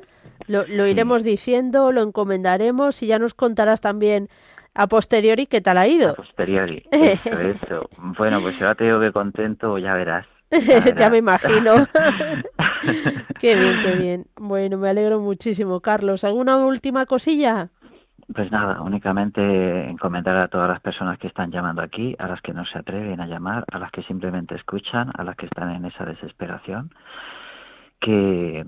[0.48, 4.30] Lo, lo iremos diciendo, lo encomendaremos y ya nos contarás también
[4.78, 6.12] a posteriori qué tal ha ido.
[6.12, 7.90] A posteriori, eso, eso.
[8.18, 10.26] Bueno, pues ahora te digo que contento, ya verás.
[10.98, 11.74] ya me imagino.
[13.40, 14.26] qué bien, qué bien.
[14.36, 16.24] Bueno, me alegro muchísimo, Carlos.
[16.24, 17.70] ¿Alguna última cosilla?
[18.34, 22.54] Pues nada, únicamente encomendar a todas las personas que están llamando aquí, a las que
[22.54, 25.86] no se atreven a llamar, a las que simplemente escuchan, a las que están en
[25.86, 26.92] esa desesperación,
[28.00, 28.64] que,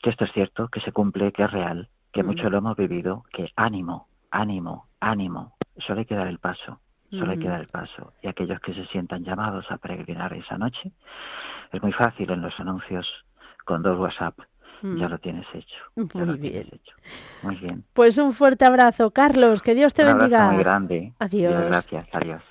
[0.00, 3.24] que esto es cierto, que se cumple, que es real, que mucho lo hemos vivido,
[3.32, 7.68] que ánimo, ánimo, ánimo, solo hay que dar el paso, solo hay que dar el
[7.68, 8.12] paso.
[8.22, 10.92] Y aquellos que se sientan llamados a peregrinar esa noche,
[11.72, 13.06] es muy fácil en los anuncios
[13.64, 14.38] con dos WhatsApp
[14.82, 15.10] ya mm.
[15.10, 15.76] lo tienes hecho.
[16.14, 16.68] Muy bien.
[17.42, 17.84] Muy bien.
[17.92, 19.62] Pues un fuerte abrazo, Carlos.
[19.62, 20.50] Que Dios te un bendiga.
[20.50, 21.12] muy grande.
[21.18, 21.64] Adiós.
[21.66, 22.06] gracias.
[22.12, 22.42] Adiós.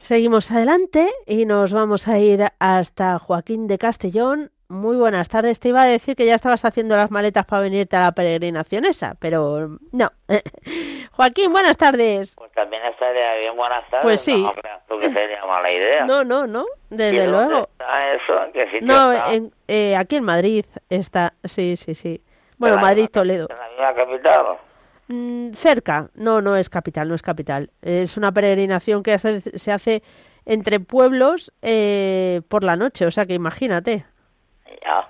[0.00, 4.50] Seguimos adelante y nos vamos a ir hasta Joaquín de Castellón.
[4.70, 5.58] Muy buenas tardes.
[5.58, 8.84] Te iba a decir que ya estabas haciendo las maletas para venirte a la peregrinación
[8.84, 10.12] esa, pero no.
[11.10, 12.36] Joaquín, buenas tardes.
[12.36, 14.04] Pues también estaría bien, buenas tardes.
[14.04, 14.46] Pues sí.
[14.88, 16.04] No que sería mala idea.
[16.06, 17.68] No, no, no, desde luego.
[17.72, 18.44] Está eso?
[18.44, 22.22] ¿En qué sitio no, En, eh, aquí en Madrid está, sí, sí, sí.
[22.56, 23.48] Bueno, Madrid, Toledo.
[23.50, 24.46] ¿En la misma capital?
[25.08, 27.70] Mm, cerca, no, no es capital, no es capital.
[27.82, 30.04] Es una peregrinación que se hace
[30.46, 34.04] entre pueblos eh, por la noche, o sea que imagínate.
[34.82, 35.08] Ya,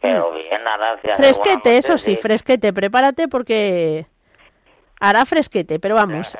[0.00, 0.34] pero mm.
[0.34, 0.98] bien, nada.
[1.16, 4.06] Fresquete, eso sí, fresquete, prepárate porque
[5.00, 6.36] hará fresquete, pero vamos.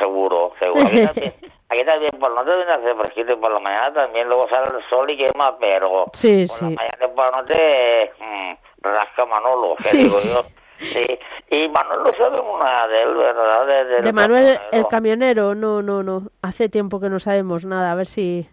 [0.00, 0.86] seguro, seguro.
[1.68, 4.76] Aquí también, por la noche viene a hacer fresquete, por la mañana también luego sale
[4.76, 8.52] el sol y quema, pero sí, por la mañana y por la noche mmm,
[8.82, 10.44] rasca Manolo, que digo yo.
[10.78, 11.06] Sí,
[11.50, 14.02] y Manuel no sabemos nada de él, ¿verdad?
[14.02, 16.24] De, Manuel el camionero, no, no, no.
[16.42, 18.48] Hace tiempo que no sabemos nada, a ver si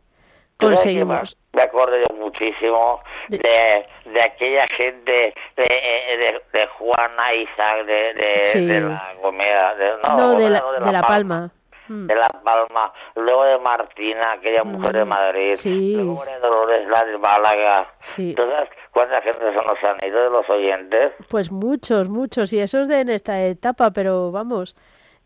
[0.60, 1.38] conseguimos.
[1.54, 8.66] Me acuerdo yo muchísimo de, de, aquella gente de, de, de Juana Isaac, de, de,
[8.74, 11.52] de la Gomera, de, no, de, la, de, la, Palma.
[11.88, 12.08] mm.
[12.08, 15.10] de La Palma, luego de Martina, aquella mujer de mm.
[15.10, 15.96] Madrid, sí.
[15.96, 17.88] luego de Dolores, la de Málaga.
[18.02, 18.30] Sí.
[18.30, 21.14] Entonces, ¿cuánta gente se nos han ido de los oyentes?
[21.30, 24.76] Pues muchos, muchos, y eso es de en esta etapa, pero vamos,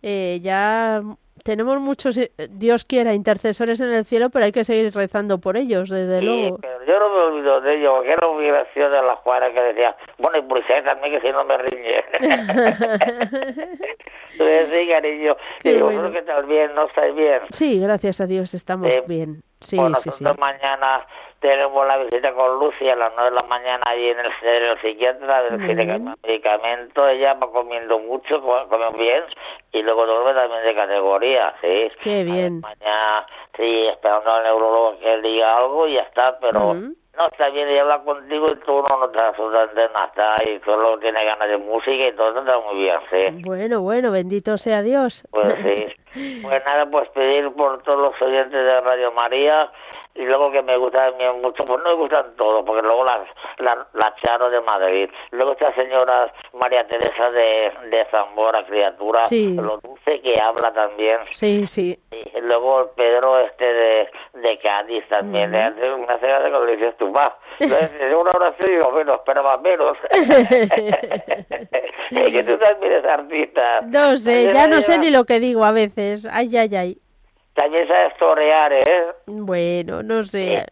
[0.04, 1.02] eh, ya
[1.44, 5.58] tenemos muchos, eh, Dios quiera, intercesores en el cielo, pero hay que seguir rezando por
[5.58, 6.58] ellos, desde sí, luego.
[6.62, 9.60] pero yo no me olvido de ellos, porque era muy gracioso de la Juana que
[9.62, 12.04] decía, bueno, y por también que si no me riñe.
[14.38, 16.12] sí, cariño, Qué y bueno.
[16.12, 17.40] que tal bien, ¿no estáis bien?
[17.52, 19.44] Sí, gracias a Dios estamos Eh, bien.
[19.60, 20.24] Sí, Bueno, sí, sí.
[20.40, 21.06] mañana
[21.44, 24.64] tenemos la visita con Lucy a las nueve de la mañana allí en el, en
[24.64, 29.24] el psiquiatra, del cambia medicamento, ella va comiendo mucho, come, bien,
[29.74, 31.92] y luego duerme también de categoría, sí.
[32.00, 32.62] Qué bien.
[32.62, 33.28] Mañana,
[33.58, 37.70] sí, esperando al neurólogo que él diga algo y ya está, pero no está bien
[37.70, 41.58] y habla contigo y tú no notas absolutamente nada, está y solo tiene ganas de
[41.58, 43.42] música y todo está muy bien, sí.
[43.46, 45.28] Bueno, bueno, bendito sea Dios.
[45.30, 45.88] Pues sí.
[46.44, 49.68] Pues nada, pues pedir por todos los oyentes de Radio María
[50.16, 53.26] y luego que me gusta también mucho, pues no me gustan todos, porque luego la,
[53.58, 59.54] la, la Charo de Madrid, luego esta señora María Teresa de, de Zamora, criatura, Sí.
[59.56, 61.98] lo dulce que habla también, Sí, sí.
[62.12, 66.76] y luego Pedro este de, de Cádiz también, le hace una cena de cuando le
[66.78, 69.98] dices tú, va, entonces una oración y digo, bueno, esperaba menos.
[72.12, 73.82] y que tú también eres artista.
[73.88, 76.28] No sé, ya no sé ni lo que digo a veces.
[76.32, 76.98] Ay, ay, ay.
[77.54, 79.08] También sabes torear, ¿eh?
[79.28, 80.66] Bueno, no sé.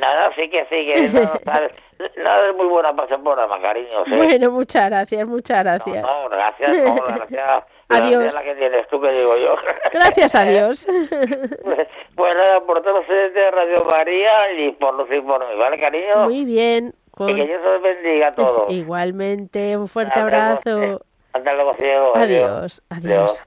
[0.00, 1.72] Nada, sí que sí, que no, no, sabes.
[2.16, 4.10] Nada es muy buena para hacer programa, cariño, ¿sí?
[4.16, 6.02] Bueno, muchas gracias, muchas gracias.
[6.02, 7.64] No, no, gracias, no, gracias.
[7.88, 8.34] Adiós.
[8.34, 9.54] La que tienes tú, que digo yo.
[9.92, 10.84] Gracias a Dios.
[10.86, 15.54] Pues, pues nada, por todos oyentes de Radio María y por los y por mí,
[15.56, 16.24] ¿vale, cariño?
[16.24, 16.88] Muy bien.
[16.88, 18.70] Y con- que Dios os bendiga a todos.
[18.72, 20.82] Igualmente, un fuerte Hasta luego, abrazo.
[20.82, 20.98] eh.
[21.32, 22.16] Hasta luego, ciego.
[22.16, 23.44] Adiós, adiós.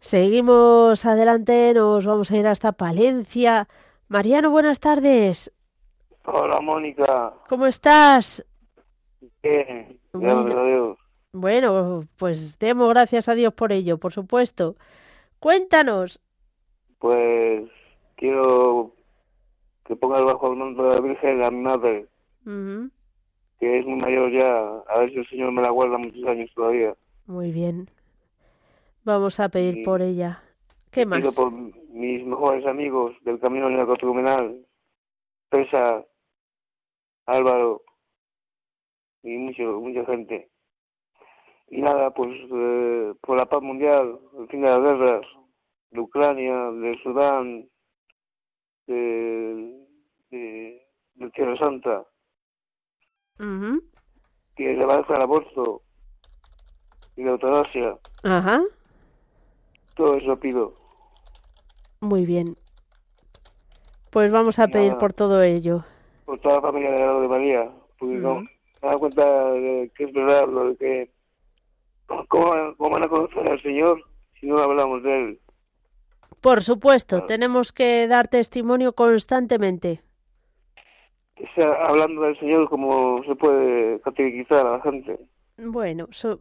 [0.00, 3.68] Seguimos adelante, nos vamos a ir hasta Palencia.
[4.08, 5.52] Mariano, buenas tardes.
[6.24, 7.34] Hola, Mónica.
[7.48, 8.44] ¿Cómo estás?
[9.42, 10.44] Bien, Bueno.
[10.44, 10.98] gracias a Dios.
[11.32, 14.74] Bueno, pues demos gracias a Dios por ello, por supuesto.
[15.38, 16.20] Cuéntanos.
[16.98, 17.68] Pues
[18.16, 18.94] quiero
[19.84, 22.06] que pongas bajo el manto de la Virgen a mi madre,
[22.44, 24.58] que es muy mayor ya.
[24.88, 26.94] A ver si el Señor me la guarda muchos años todavía.
[27.26, 27.88] Muy bien.
[29.04, 30.42] Vamos a pedir por ella.
[30.90, 31.20] ¿Qué más?
[31.20, 34.66] Pido por mis mejores amigos del Camino Neocatecumenal,
[35.48, 36.04] Pesa,
[37.26, 37.82] Álvaro
[39.22, 40.50] y mucho, mucha gente.
[41.68, 45.26] Y nada, pues eh, por la paz mundial, el fin de las guerras,
[45.90, 47.68] de Ucrania, de Sudán,
[48.86, 49.86] de,
[50.30, 52.04] de, de Tierra Santa,
[53.38, 53.82] Ujú,
[54.56, 55.82] que le baja el aborto
[57.16, 58.62] y la eutanasia, Ajá,
[60.00, 60.72] todo eso pido.
[62.00, 62.56] muy bien.
[64.10, 64.98] Pues vamos a pedir Nada.
[64.98, 65.84] por todo ello.
[66.24, 68.48] por toda la familia de la de María, porque no, me
[68.82, 71.10] he dado cuenta de que es verdad lo de que
[72.28, 74.02] ¿cómo, cómo van a conocer al Señor
[74.40, 75.40] si no hablamos de Él?
[76.40, 80.00] Por supuesto, tenemos que dar testimonio constantemente.
[81.36, 85.18] O sea, hablando del Señor como se puede catequizar a la gente.
[85.58, 86.40] Bueno, so-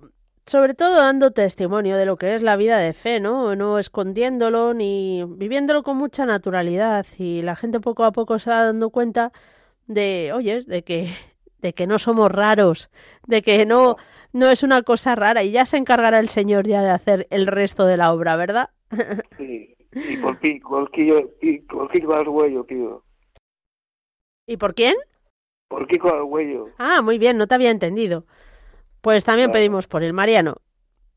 [0.49, 3.55] sobre todo dando testimonio de lo que es la vida de fe, ¿no?
[3.55, 8.65] No escondiéndolo ni viviéndolo con mucha naturalidad y la gente poco a poco se va
[8.65, 9.31] dando cuenta
[9.85, 11.07] de, oye, de que
[11.61, 12.89] de que no somos raros,
[13.27, 13.97] de que no
[14.33, 17.45] no es una cosa rara y ya se encargará el Señor ya de hacer el
[17.47, 18.69] resto de la obra, ¿verdad?
[19.37, 19.75] Sí.
[19.91, 21.31] Y por ti, por pido.
[24.45, 24.93] ¿Y por quién?
[25.67, 26.29] Por Kiko.
[26.77, 28.25] Ah, muy bien, no te había entendido.
[29.01, 29.59] Pues también Claro.
[29.59, 30.55] pedimos por el Mariano.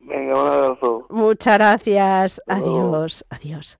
[0.00, 1.06] Venga, un abrazo.
[1.10, 2.40] Muchas gracias.
[2.46, 2.96] Hasta luego.
[2.96, 3.78] Adiós, adiós.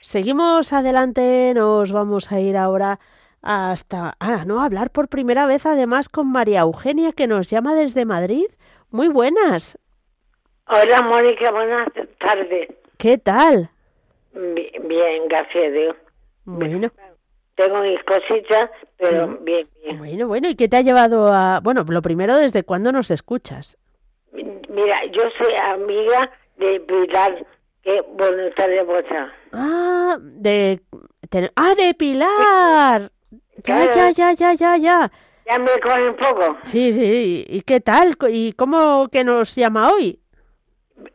[0.00, 3.00] Seguimos adelante, nos vamos a ir ahora
[3.42, 7.74] hasta, ah, no, a hablar por primera vez además con María Eugenia que nos llama
[7.74, 8.46] desde Madrid.
[8.90, 9.78] Muy buenas.
[10.68, 11.88] Hola, Mónica, buenas
[12.20, 12.68] tardes.
[12.98, 13.70] ¿Qué tal?
[14.32, 15.96] Bi- Bien, gracias a Dios.
[16.44, 16.88] Bueno,
[17.58, 19.38] Tengo mis cositas, pero Ujú.
[19.44, 19.98] bien, bien.
[19.98, 23.76] bueno, bueno, ¿y qué te ha llevado a, bueno, lo primero, ¿desde cuándo nos escuchas?
[24.32, 27.44] Mira, yo soy amiga de Pilar,
[27.82, 29.32] que voluntaria vuestra.
[29.52, 30.80] Ah, de,
[31.28, 33.10] ten- ah, de Pilar.
[33.64, 34.10] Ya, ya, Claro.
[34.14, 35.10] ya, ya, ya, ya.
[35.50, 36.58] Ya me coge un poco.
[36.62, 38.14] Sí, sí, ¿y qué tal?
[38.30, 40.20] ¿Y cómo que nos llama hoy?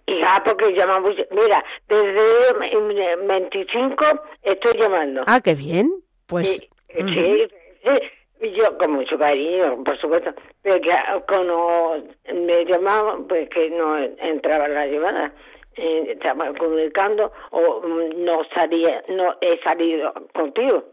[0.08, 1.12] Hija, porque llamamos.
[1.32, 4.06] Mira, desde el 25
[4.41, 5.24] estoy llamando.
[5.28, 6.03] Ah, qué bien.
[6.28, 6.69] Pues Sí,
[7.13, 7.47] sí,
[7.86, 7.93] sí,
[8.41, 10.89] y yo con mucho cariño, por supuesto, pero que
[11.28, 12.03] cuando
[12.34, 15.34] me llamaban, pues que no entraba la llamada.
[15.76, 20.84] eh, estamos comunicando o mm, no salía, no he salido contigo.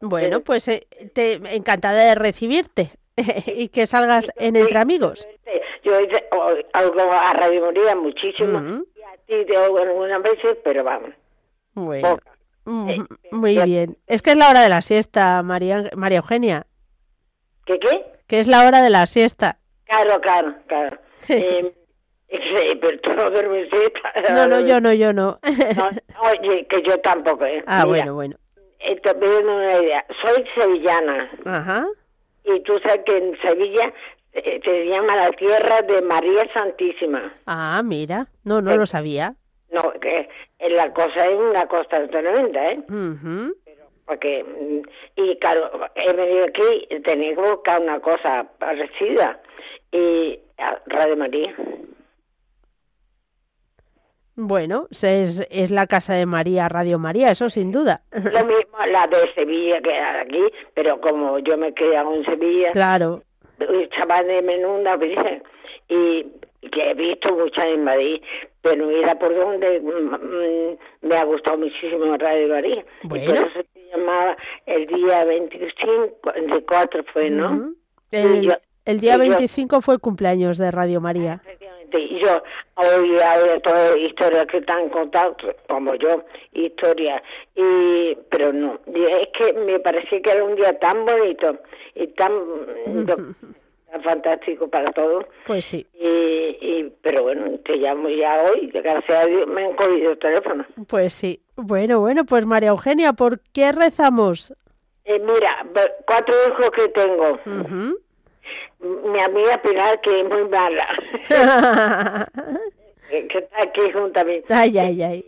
[0.00, 2.90] Bueno, pues eh, te encantada de recibirte
[3.46, 5.28] y que salgas en Entre Amigos.
[5.84, 8.58] Yo hice- o- oigo a Radio María muchísimo
[8.96, 11.10] y a ti te oigo algunas veces, pero vamos.
[11.74, 12.18] Bueno,
[12.64, 13.98] muy bien.
[14.06, 16.66] Es que es la hora de la siesta, María, María Eugenia,
[17.66, 18.04] ¿Qué qué?
[18.26, 19.58] que es la hora de la siesta.
[19.84, 20.98] Claro, claro, claro.
[22.34, 23.68] Eh, pero tú no duermes.
[24.32, 25.38] No, no, yo no, yo no.
[25.76, 25.90] No,
[26.30, 27.62] oye, que yo tampoco, ¿eh?
[27.66, 28.36] Ah, Mira, bueno, bueno.
[28.80, 30.06] eh, te una idea.
[30.24, 31.86] Soy sevillana Ajá.
[32.44, 33.92] y tú sabes que en Sevilla
[34.32, 37.34] eh, se llama la tierra de María Santísima.
[37.46, 38.28] Ah, mira.
[38.44, 39.34] No, no lo sabía.
[39.72, 40.28] No, que
[40.68, 42.82] la cosa es una cosa tremenda, ¿eh?
[44.06, 44.82] Porque, mm,
[45.16, 49.40] y claro, he venido aquí y tenía que buscar una cosa parecida.
[49.90, 50.38] Y
[50.86, 51.54] Radio María.
[54.34, 58.02] Bueno, es, es la casa de María, Radio María, eso sin duda.
[58.12, 60.42] Lo mismo la de Sevilla que de aquí,
[60.74, 63.22] pero como yo me criado en Sevilla, Claro.
[63.58, 65.42] estaba de menunda, ¿viste?
[65.88, 66.22] y
[66.70, 68.22] que he visto muchas en Madrid,
[68.62, 72.84] pero mira por dónde mm, mm, me ha gustado muchísimo Radio María.
[73.02, 73.26] Y Bueno.
[73.26, 74.36] por eso se llamaba
[74.66, 77.72] el día 25, 24 fue, ¿no?
[78.10, 78.52] El, Y yo-
[78.84, 81.42] el día y yo- 25 fue el cumpleaños de Radio María.
[81.94, 82.42] Y yo
[82.76, 85.36] oía, oía todas las historias que están contadas,
[85.68, 87.20] como yo, historias,
[87.54, 91.58] y, pero no, y es que me parecía que era un día tan bonito
[91.94, 92.32] y tan,
[93.06, 93.34] tan
[94.00, 95.24] fantástico para todos.
[95.46, 95.86] Pues sí.
[95.94, 100.18] Y, y, pero bueno, te llamo ya hoy, gracias a Dios me han cogido el
[100.18, 100.64] teléfono.
[100.88, 101.40] Pues sí.
[101.56, 104.54] Bueno, bueno, pues María Eugenia, ¿por qué rezamos?
[105.04, 105.66] Eh, mira,
[106.06, 107.38] cuatro hijos que tengo.
[108.80, 110.88] Mi amiga Pilar, que es muy mala,
[113.10, 114.40] que que está aquí junto a mí.
[114.48, 115.26] ay, ay, ay.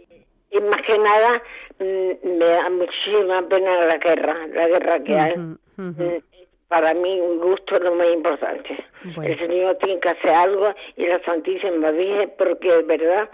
[0.50, 1.42] Y más que nada,
[1.78, 5.32] mm, me da muchísima pena la guerra, la guerra que hay.
[5.34, 6.22] Ujú.
[6.74, 8.76] Mm, Para mí, un gusto lo más importante.
[9.14, 9.32] Bueno.
[9.32, 10.66] El Señor tiene que hacer algo
[10.96, 13.28] y la Santísima Virgen, porque es verdad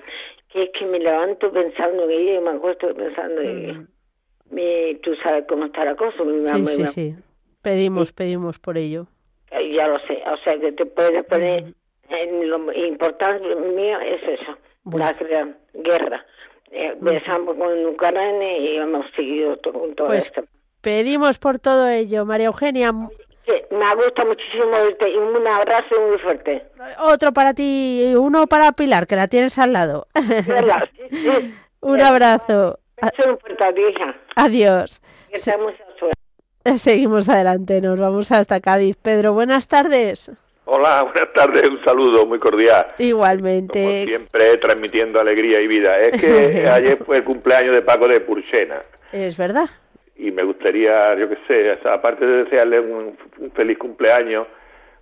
[0.52, 3.82] que es que me levanto pensando en ella y me acuesto pensando en ella.
[4.50, 6.46] Mi- tú sabes cómo está la cosa, mi Mm.
[6.46, 6.66] Sí, mamá.
[6.70, 7.14] sí, sí.
[7.62, 9.06] Pedimos, pedimos por ello.
[9.52, 11.72] Eh, Ya lo sé, o sea que te puedes poner
[12.08, 14.56] en lo importante mío es eso,
[14.92, 15.14] la
[15.74, 16.26] guerra.
[16.72, 20.42] Eh, Empezamos con Ucrania y hemos seguido to- con todo Pues esto.
[20.80, 22.92] pedimos por todo ello, María Eugenia.
[23.46, 26.64] Sí, me gusta muchísimo verte y un abrazo muy fuerte.
[26.98, 30.06] Otro para ti y uno para Pilar, que la tienes al lado.
[30.14, 31.54] Sí, sí.
[31.80, 32.78] Un abrazo.
[34.36, 35.00] Adiós.
[36.76, 38.96] Seguimos adelante, nos vamos hasta Cádiz.
[38.96, 40.30] Pedro, buenas tardes.
[40.66, 42.86] Hola, buenas tardes, un saludo muy cordial.
[42.98, 44.04] Igualmente.
[44.04, 45.98] Siempre transmitiendo alegría y vida.
[45.98, 48.82] Es que ayer fue el cumpleaños de Paco de Purchena
[49.12, 49.68] Es verdad.
[50.20, 54.46] Y me gustaría, yo qué sé, o sea, aparte de desearle un, un feliz cumpleaños,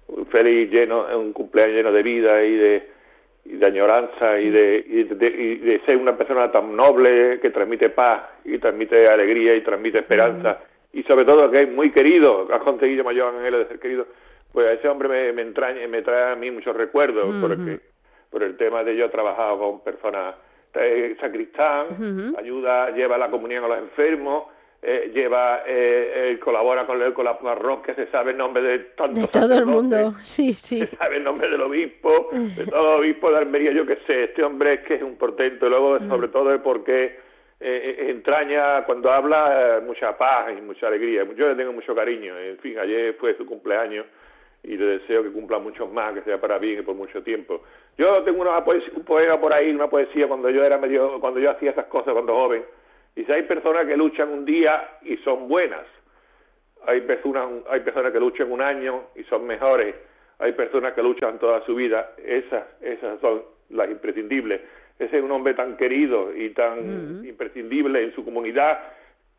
[0.09, 2.89] un feliz lleno, un cumpleaños lleno de vida y de,
[3.45, 7.51] y de añoranza y de, y de, y de ser una persona tan noble que
[7.51, 10.61] transmite paz y transmite alegría y transmite esperanza.
[10.93, 14.07] Y sobre todo que es muy querido, has conseguido mayor anhelo de ser querido,
[14.53, 17.35] pues a ese hombre me, me entraña, me trae a mí muchos recuerdos
[18.31, 20.35] por el tema de yo he trabajado con personas
[20.75, 22.39] eh, sacristán, Ujú.
[22.39, 24.45] ayuda, lleva la comunión a los enfermos,
[24.81, 28.79] eh, lleva, eh, eh, colabora con, el- con la parroquia, se sabe el nombre de
[28.97, 30.13] tantos De todo el mundo.
[30.23, 30.87] Sí, sí.
[30.87, 34.25] se sabe el nombre del obispo, de todo el obispo de Almería, yo qué sé,
[34.25, 36.09] este hombre es que es un portento, y luego Mm.
[36.09, 37.05] sobre todo es porque
[37.61, 41.93] eh, eh, entraña, cuando habla, eh, mucha paz y mucha alegría, yo le tengo mucho
[41.95, 44.07] cariño, en fin, ayer fue su cumpleaños
[44.63, 47.63] y le deseo que cumpla muchos más, que sea para bien y por mucho tiempo.
[47.97, 51.41] Yo tengo una poesía, un poema por ahí, una poesía cuando yo era medio, cuando
[51.41, 52.63] yo hacía esas cosas cuando joven,
[53.19, 55.83] y si hay personas que luchan un día y son buenas,
[56.87, 59.93] hay personas, hay personas que luchan un año y son mejores,
[60.39, 64.61] hay personas que luchan toda su vida, esas, esas son las imprescindibles.
[65.01, 68.79] Ese es un hombre tan querido y tan imprescindible en su comunidad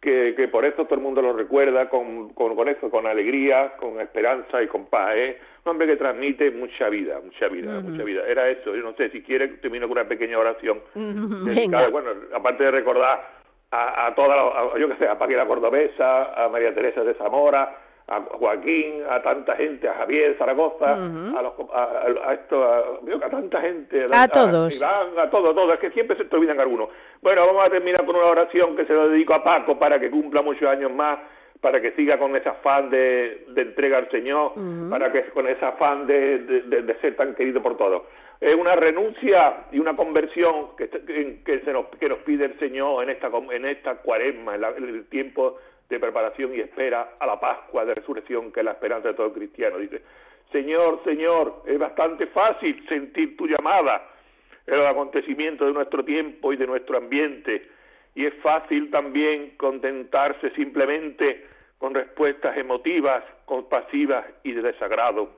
[0.02, 3.78] que, que por eso todo el mundo lo recuerda con, con, con eso, con alegría,
[3.78, 5.16] con esperanza y con paz.
[5.16, 8.24] Es un hombre que transmite mucha vida, mucha vida, mucha vida.
[8.28, 10.82] Era eso, yo no sé, si quiere termino con una pequeña oración
[11.46, 13.39] dedicada, bueno, aparte de recordar
[13.72, 17.13] a, a toda, la- a- yo qué sé, a Paquita Cordobesa, a María Teresa de
[17.15, 17.76] Zamora,
[18.07, 20.95] a Joaquín, a tanta gente, a Javier Zaragoza,
[21.38, 24.76] a, los, a, a- a esto, a, que a tanta gente, A todos.
[24.76, 26.89] Iván, a todo, todo, es que siempre se te olvidan algunos.
[27.22, 30.09] Bueno, vamos a terminar con una oración que se lo dedico a Paco para que
[30.09, 31.20] cumpla muchos años más,
[31.61, 34.53] para que siga con ese afán de, de entrega al Señor,
[34.89, 38.03] para que con ese afán de- de ser tan querido por todos.
[38.42, 43.04] Es una renuncia y una conversión que, que, se nos, que nos pide el Señor
[43.04, 45.58] en esta, en esta cuaresma, en, el tiempo
[45.90, 49.34] de preparación y espera a la Pascua de resurrección, que es la esperanza de todo
[49.34, 49.78] cristiano.
[49.78, 50.02] Dice,
[50.54, 54.08] Señor, Señor, es bastante fácil sentir tu llamada
[54.66, 57.70] en los acontecimientos de nuestro tiempo y de nuestro ambiente,
[58.16, 61.46] y es fácil también contentarse simplemente
[61.78, 65.30] con respuestas emotivas, compasivas y de desagrado.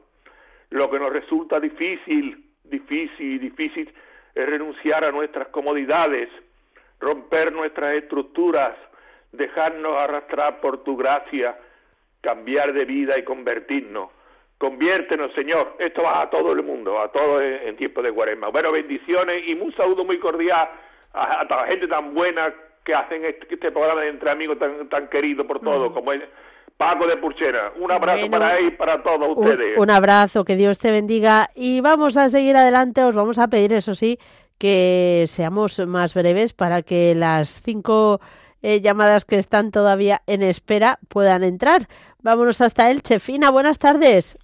[0.69, 3.93] Lo que nos resulta difícil difícil, difícil
[4.33, 6.29] es renunciar a nuestras comodidades,
[6.99, 8.75] romper nuestras estructuras,
[9.31, 11.57] dejarnos arrastrar por tu gracia,
[12.21, 14.09] cambiar de vida y convertirnos.
[14.57, 15.75] Conviértenos, Señor.
[15.79, 18.49] Esto va a todo el mundo, a todos en, tiempo de cuaresma.
[18.49, 20.69] Bueno, bendiciones y un saludo muy cordial
[21.13, 22.53] a, toda la gente tan buena
[22.85, 26.21] que hacen este, este programa de Entre Amigos tan, tan querido por todos, como es
[26.81, 27.73] Paco de Purchera.
[27.79, 29.77] Un abrazo para él y para todos ustedes.
[29.77, 31.51] Un, abrazo, que Dios te bendiga.
[31.53, 33.03] Y vamos a seguir adelante.
[33.03, 34.17] Os vamos a pedir, eso sí,
[34.57, 38.19] que seamos más breves para que las cinco
[38.63, 41.87] eh, llamadas que están todavía en espera puedan entrar.
[42.23, 43.51] Vámonos hasta el Chefina.
[43.51, 44.35] Buenas tardes.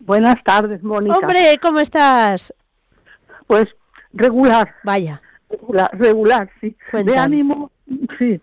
[0.00, 1.16] Buenas tardes, Mónica.
[1.16, 2.52] Hombre, ¿cómo estás?
[3.46, 3.68] Pues
[4.12, 4.74] regular.
[4.84, 5.22] Vaya.
[5.48, 6.76] Regular, regular sí.
[6.92, 7.70] De ánimo,
[8.18, 8.38] sí.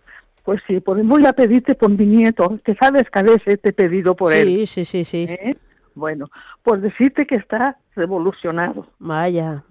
[0.48, 3.72] Pues sí, pues voy a pedirte por mi nieto, que sabes que a veces te
[3.72, 4.66] he pedido por él.
[4.66, 5.26] Sí, sí, sí, sí.
[5.30, 5.58] ¿Eh?
[5.94, 6.30] Bueno,
[6.64, 8.88] pues decirte que está revolucionado.
[8.98, 9.66] Vaya.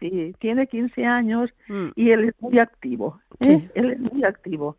[0.00, 1.90] Sí, tiene 15 años mm.
[1.94, 3.20] y él es muy activo.
[3.38, 3.60] ¿eh?
[3.60, 3.68] Sí.
[3.76, 4.78] Él es muy activo.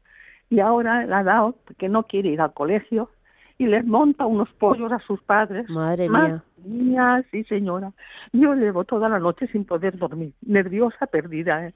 [0.49, 3.09] Y ahora le ha dado que no quiere ir al colegio
[3.57, 5.69] y les monta unos pollos a sus padres.
[5.69, 6.43] Madre mía.
[6.63, 7.91] Mía, sí señora.
[8.33, 11.67] Yo llevo toda la noche sin poder dormir, nerviosa, perdida.
[11.67, 11.73] ¿eh?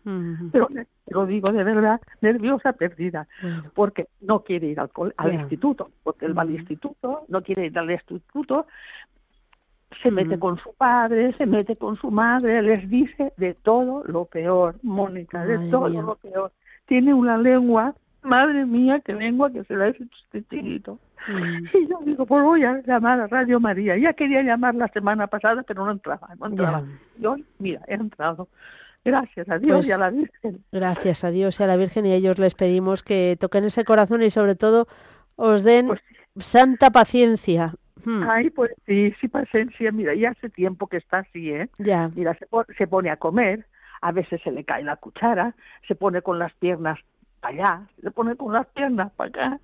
[0.51, 0.67] Pero
[1.07, 3.27] lo digo de verdad, nerviosa, perdida,
[3.73, 7.77] porque no quiere ir al, al instituto, porque él va al instituto, no quiere ir
[7.77, 8.65] al instituto,
[10.01, 14.25] se mete con su padre, se mete con su madre, les dice de todo lo
[14.25, 16.51] peor, Mónica, de todo lo peor.
[16.85, 20.99] Tiene una lengua, madre mía, qué lengua que se la ha hecho este chiquito.
[21.27, 21.65] Mm.
[21.73, 23.97] Y yo digo, pues voy a llamar a Radio María.
[23.97, 26.83] Ya quería llamar la semana pasada, pero no entraba, no entraba.
[27.19, 28.47] Y hoy, mira, he entrado.
[29.03, 30.63] Gracias a Dios y pues a la Virgen.
[30.71, 33.83] Gracias a Dios y a la Virgen y a ellos les pedimos que toquen ese
[33.83, 34.87] corazón y sobre todo
[35.35, 36.01] os den pues
[36.37, 37.73] santa paciencia.
[38.05, 38.23] Hmm.
[38.29, 39.91] Ay, pues sí, sí, paciencia.
[39.91, 41.69] Mira, ya hace tiempo que está así, ¿eh?
[41.79, 42.11] Ya.
[42.15, 42.47] Mira, se,
[42.77, 43.65] se pone a comer,
[44.01, 45.55] a veces se le cae la cuchara,
[45.87, 46.99] se pone con las piernas
[47.39, 49.59] para allá, se pone con las piernas para acá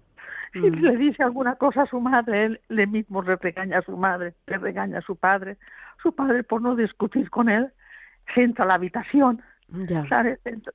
[0.53, 0.81] si mm.
[0.81, 4.33] le dice alguna cosa a su madre, él le mismo le regaña a su madre,
[4.47, 5.57] le regaña a su padre.
[6.01, 7.71] Su padre, por no discutir con él,
[8.33, 9.41] se entra a la habitación.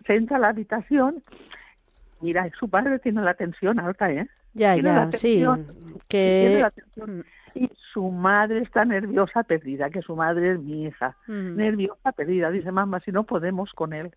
[0.07, 1.23] Se, entra a la habitación.
[2.21, 4.29] Mira, su padre tiene la tensión alta, ¿eh?
[4.55, 5.45] Ya, ya, sí.
[6.09, 6.67] Que...
[6.97, 7.21] Mm.
[7.55, 11.17] Y su madre está nerviosa, perdida, que su madre es mi hija.
[11.27, 11.57] Mm.
[11.57, 12.51] Nerviosa, perdida.
[12.51, 14.11] Dice, mamá, si no podemos con él,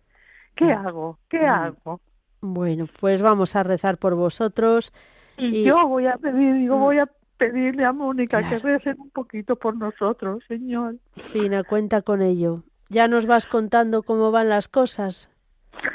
[0.54, 1.18] ¿qué hago?
[1.28, 2.00] ¿Qué hago?
[2.40, 4.92] Bueno, pues vamos a rezar por vosotros
[5.36, 6.80] y, yo voy a pedir, yo mm.
[6.80, 10.96] voy a pedirle a Mónica que recen un poquito por nosotros, Señor.
[11.16, 12.62] Fina, cuenta con ello.
[12.88, 15.30] Ya nos vas contando cómo van las cosas.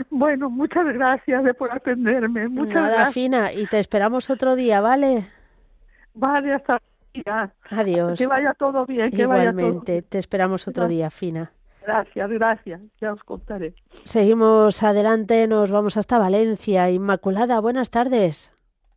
[0.09, 2.47] Bueno, muchas gracias de por atenderme.
[2.47, 3.13] Muchas Nada, gracias.
[3.13, 5.25] Fina, y te esperamos otro día, ¿vale?
[6.13, 6.81] Vale, hasta
[7.13, 7.51] día.
[7.69, 8.19] Adiós.
[8.19, 9.11] Que vaya todo bien.
[9.11, 11.51] Que Igualmente, vaya te esperamos otro día, Fina.
[11.81, 12.81] Gracias, gracias.
[12.99, 13.73] Ya os contaré.
[14.03, 16.91] Seguimos adelante, nos vamos hasta Valencia.
[16.91, 18.53] Inmaculada, buenas tardes.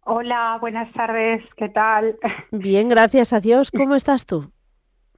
[0.07, 2.16] Hola, buenas tardes, ¿qué tal?
[2.50, 3.70] Bien, gracias a Dios.
[3.70, 4.50] ¿Cómo estás tú?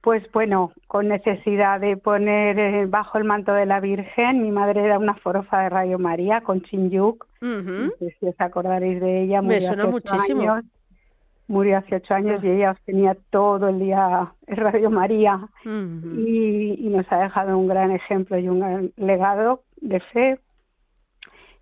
[0.01, 4.41] Pues bueno, con necesidad de poner eh, bajo el manto de la Virgen.
[4.41, 7.27] Mi madre era una forofa de Radio María con Chinyuk.
[7.41, 9.41] No sé si os acordaréis de ella.
[9.41, 10.61] Me suena muchísimo.
[11.49, 15.49] Murió hace ocho años y ella os tenía todo el día Radio María.
[15.65, 20.39] y, y nos ha dejado un gran ejemplo y un gran legado de fe.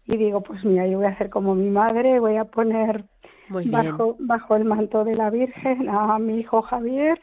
[0.07, 3.05] Y digo, pues mira, yo voy a hacer como mi madre, voy a poner
[3.49, 7.21] bajo, bajo el manto de la Virgen a mi hijo Javier.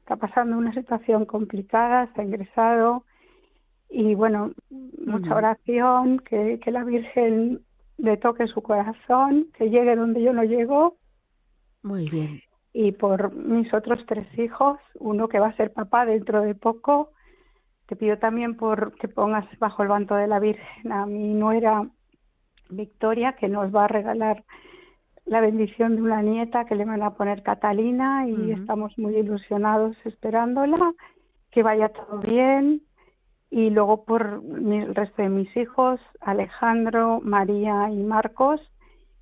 [0.00, 3.04] Está pasando una situación complicada, está ingresado
[3.88, 7.60] y bueno, mucha oración, que, que la Virgen
[7.98, 10.96] le toque su corazón, que llegue donde yo no llego.
[11.82, 12.40] Muy bien.
[12.72, 17.10] Y por mis otros tres hijos, uno que va a ser papá dentro de poco,
[17.86, 21.88] te pido también por que pongas bajo el manto de la Virgen a mi nuera
[22.68, 24.44] Victoria, que nos va a regalar
[25.26, 29.96] la bendición de una nieta que le van a poner Catalina y estamos muy ilusionados
[30.04, 30.92] esperándola,
[31.50, 32.82] que vaya todo bien.
[33.50, 38.60] Y luego por el resto de mis hijos, Alejandro, María y Marcos.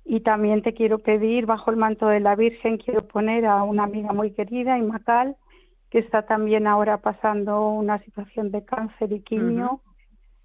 [0.03, 3.83] Y también te quiero pedir, bajo el manto de la Virgen, quiero poner a una
[3.83, 5.35] amiga muy querida, Imacal,
[5.89, 9.81] que está también ahora pasando una situación de cáncer y quimio,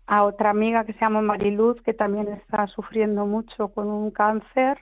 [0.07, 4.79] a otra amiga que se llama Mariluz, que también está sufriendo mucho con un cáncer,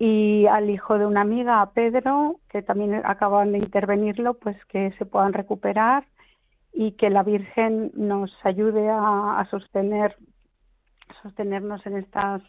[0.00, 4.92] y al hijo de una amiga, a Pedro, que también acaban de intervenirlo, pues que
[4.92, 6.06] se puedan recuperar
[6.72, 10.16] y que la Virgen nos ayude a, sostener
[11.22, 12.40] sostenernos en estas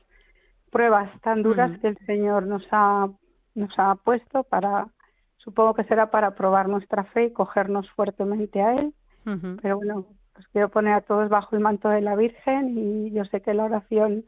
[0.71, 3.09] pruebas tan duras que el Señor nos ha
[3.53, 4.87] nos ha puesto para
[5.35, 8.93] supongo que será para probar nuestra fe y cogernos fuertemente a él.
[9.61, 13.25] Pero bueno pues quiero poner a todos bajo el manto de la Virgen y yo
[13.25, 14.23] sé que la oración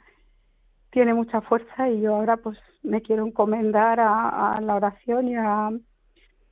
[0.93, 5.71] tiene mucha fuerza y yo ahora pues me quiero encomendar a, la oración y a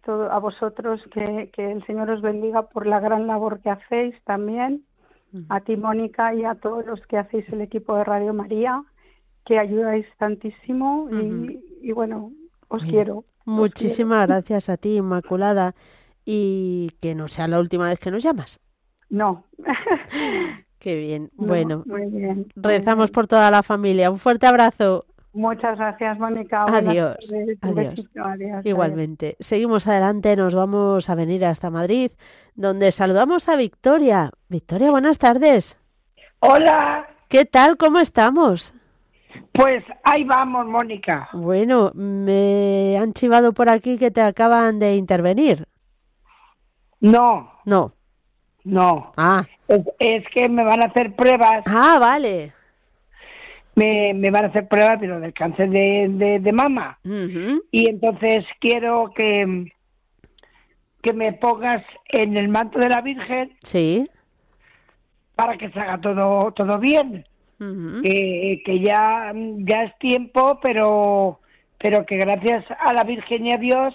[0.03, 4.15] todo, a vosotros que, que, el Señor os bendiga por la gran labor que hacéis
[4.23, 4.83] también,
[5.47, 8.83] a ti Mónica y a todos los que hacéis el equipo de Radio María,
[9.45, 11.07] que ayudáis tantísimo
[11.81, 12.31] y, bueno,
[12.67, 13.23] os quiero.
[13.45, 15.75] Muchísimas gracias a ti, Inmaculada,
[16.25, 18.59] y que no sea la última vez que nos llamas.
[19.09, 19.45] No.
[20.81, 21.29] Qué bien.
[21.35, 21.83] bueno,
[22.55, 24.09] rezamos por toda la familia.
[24.09, 25.05] Un fuerte abrazo.
[25.31, 26.65] Muchas gracias, Mónica.
[26.65, 27.17] Adiós.
[27.61, 28.09] Adiós.
[28.65, 29.37] Igualmente.
[29.39, 32.11] Seguimos adelante, nos vamos a venir hasta Madrid,
[32.55, 34.31] donde saludamos a Victoria.
[34.49, 35.77] Victoria, buenas tardes.
[36.39, 37.05] Hola.
[37.29, 37.77] ¿Qué tal?
[37.77, 38.73] ¿Cómo estamos?
[39.53, 41.29] Pues ahí vamos, Mónica.
[41.31, 45.67] Bueno, me han chivado por aquí que te acaban de intervenir.
[46.99, 47.51] No.
[47.65, 47.93] No.
[48.63, 49.13] No.
[49.17, 49.45] Ah.
[49.99, 51.63] Es, que me van a hacer pruebas.
[51.65, 52.53] Ah, vale.
[53.75, 56.99] Me, me van a hacer pruebas, pero del cáncer de, de, mama.
[57.03, 59.71] Y entonces quiero que,
[61.01, 63.53] que me pongas en el manto de la Virgen.
[63.63, 64.09] Sí.
[65.35, 67.25] Para que se haga todo, todo bien.
[67.57, 71.39] que, que ya, ya es tiempo, pero,
[71.79, 73.93] pero que gracias a la Virgen y a Dios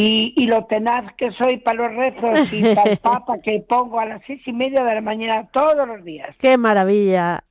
[0.00, 3.98] y, y lo tenaz que soy para los rezos y para el Papa que pongo
[3.98, 6.36] a las seis y media de la mañana todos los días.
[6.38, 7.42] ¡Qué maravilla!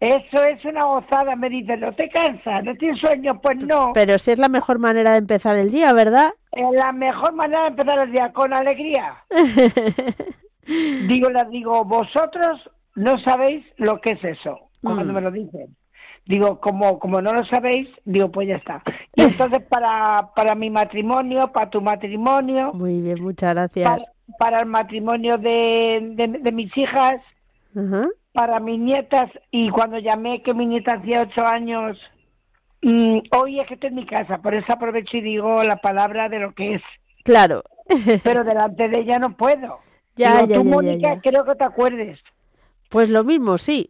[0.00, 2.64] Eso es una gozada, me dicen, ¿no te cansas?
[2.64, 3.38] ¿No tienes sueño?
[3.42, 3.90] Pues no.
[3.92, 6.30] Pero si es la mejor manera de empezar el día, ¿verdad?
[6.52, 9.16] Es la mejor manera de empezar el día, con alegría.
[11.06, 15.14] digo, les digo, vosotros no sabéis lo que es eso, cuando mm.
[15.14, 15.76] me lo dicen.
[16.26, 18.82] Digo, como, como no lo sabéis, digo, pues ya está.
[19.16, 22.72] Y entonces para, para mi matrimonio, para tu matrimonio.
[22.72, 24.12] Muy bien, muchas gracias.
[24.38, 27.20] Para, el matrimonio de, de, mis hijas,
[28.32, 29.30] para mis nietas.
[29.50, 31.98] Y cuando llamé que mi nieta hacía ocho años,
[32.82, 36.28] mm, hoy es que estoy en mi casa, por eso aprovecho y digo la palabra
[36.28, 36.82] de lo que es.
[37.24, 37.64] Claro.
[38.22, 39.80] Pero delante de ella no puedo.
[40.16, 42.20] Ya, ya, tú, Mónica, creo que te acuerdes.
[42.88, 43.89] Pues lo mismo, sí.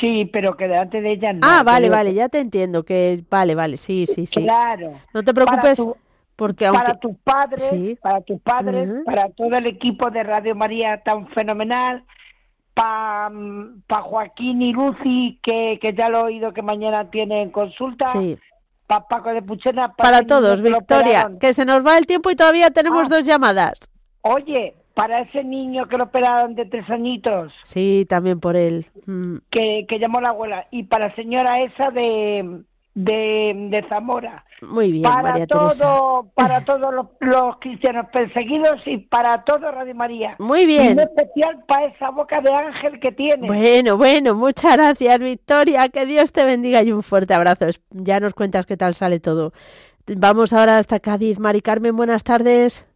[0.00, 1.40] Sí, pero que delante de ella no.
[1.42, 2.84] Ah, vale, vale, ya te entiendo.
[2.84, 4.42] Que vale, vale, sí, sí, sí.
[4.42, 4.92] Claro.
[5.12, 5.82] No te preocupes.
[6.36, 6.82] porque aunque...
[6.82, 12.04] Para tus padres, para tus padres, para todo el equipo de Radio María tan fenomenal,
[12.72, 13.30] para
[13.86, 18.06] pa Joaquín y Lucy, que, que ya lo he oído que mañana tienen consulta.
[18.12, 18.38] Sí.
[18.86, 19.94] Para Paco de Puchena.
[19.94, 23.16] Para, todos, Victoria, que se nos va el tiempo y todavía tenemos ah.
[23.16, 23.80] dos llamadas.
[24.20, 27.52] Oye, para ese niño que lo operaron de tres añitos.
[27.64, 28.86] Sí, también por él.
[29.06, 29.38] Mm.
[29.50, 30.66] Que, que llamó la abuela.
[30.70, 32.62] Y para la señora esa de,
[32.94, 34.44] de, Zamora.
[34.62, 40.36] Muy bien, para María todo, Para todos los, cristianos perseguidos y para todo Radio María.
[40.38, 40.84] Muy bien.
[40.84, 43.46] Y en especial para esa boca de ángel que tiene.
[43.48, 45.88] Bueno, bueno, muchas gracias, Victoria.
[45.88, 47.66] Que Dios te bendiga y un fuerte abrazo.
[47.90, 49.52] Ya nos cuentas qué tal sale todo.
[50.06, 51.38] Vamos ahora hasta Cádiz.
[51.38, 52.86] Mari Carmen, buenas tardes.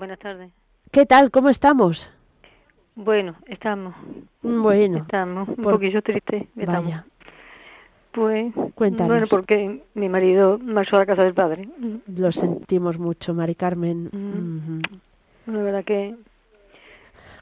[0.00, 0.50] Buenas tardes.
[0.90, 1.30] ¿Qué tal?
[1.30, 2.10] ¿Cómo estamos?
[2.94, 3.94] Bueno, estamos.
[4.40, 4.96] Bueno.
[4.96, 6.48] Estamos un poquillo triste.
[6.54, 7.04] Vaya.
[8.10, 9.10] Pues, Cuéntanos.
[9.10, 11.68] bueno, porque mi marido marchó a la casa del padre.
[12.16, 14.80] Lo sentimos mucho, Mari Carmen.
[15.44, 16.16] La verdad que...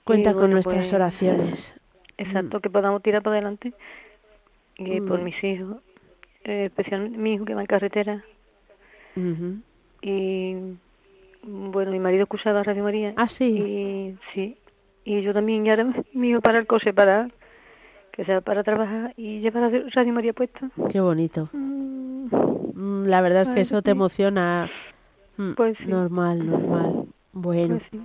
[0.03, 1.81] Cuenta con nuestras pues, oraciones.
[2.17, 3.73] Exacto, que podamos tirar para adelante.
[4.79, 5.25] Y por mm.
[5.25, 5.77] mis hijos,
[6.43, 8.25] eh, especialmente mi hijo que va en carretera.
[10.03, 10.57] Y
[11.49, 13.15] bueno, mi marido escuchaba Radio María.
[13.17, 13.47] Ah, sí.
[13.47, 14.57] Y, sí.
[15.05, 15.77] Y yo también, ya
[16.13, 17.29] me iba para el coche para
[18.13, 20.71] que sea para trabajar y llevar Radio María puesta.
[20.91, 21.49] Qué bonito.
[21.53, 22.27] Mm.
[22.75, 24.71] Mm, la verdad es que eso te emociona.
[25.37, 25.87] Mm, pues sí.
[25.87, 27.05] Normal, normal.
[27.33, 28.03] Bueno, pues,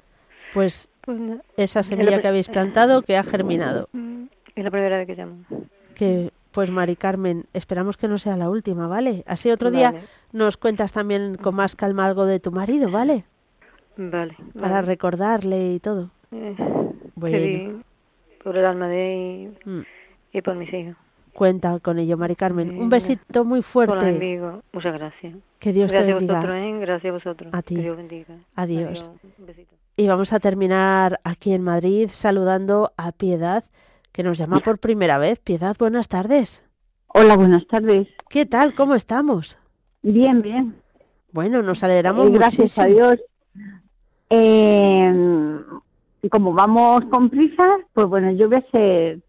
[0.53, 3.89] pues, pues esa semilla que habéis plantado que ha germinado.
[4.55, 5.43] Es la primera vez que llamo.
[5.95, 9.23] Que pues Mari Carmen, esperamos que no sea la última, ¿vale?
[9.25, 9.95] Así otro día
[10.31, 13.25] nos cuentas también con más calma algo de tu marido, ¿vale?
[13.97, 14.35] Vale.
[14.59, 16.09] Para recordarle y todo.
[16.31, 16.55] Eh,
[17.15, 17.83] bueno.
[18.43, 19.85] por el alma de y, mm.
[20.33, 20.95] y por mis hijos.
[21.33, 22.79] Cuenta con ello, Mari Carmen.
[22.79, 24.39] Un besito muy fuerte.
[24.71, 25.35] Muchas gracias.
[25.57, 26.35] Que Dios te bendiga.
[26.35, 26.77] Vosotros, ¿eh?
[26.79, 27.53] Gracias a vosotros.
[27.53, 27.75] A ti.
[27.75, 28.35] Que Dios bendiga.
[28.55, 29.11] Adiós.
[29.97, 33.63] Y vamos a terminar aquí en Madrid saludando a Piedad,
[34.11, 35.39] que nos llama por primera vez.
[35.39, 36.63] Piedad, buenas tardes.
[37.07, 38.07] Hola, buenas tardes.
[38.29, 38.75] ¿Qué tal?
[38.75, 39.57] ¿Cómo estamos?
[40.03, 40.75] Bien, bien.
[41.31, 43.19] Bueno, nos alegramos eh, Gracias a Dios.
[44.35, 45.59] Eh,
[46.31, 47.63] como vamos con prisa,
[47.93, 49.19] pues bueno, yo voy a ser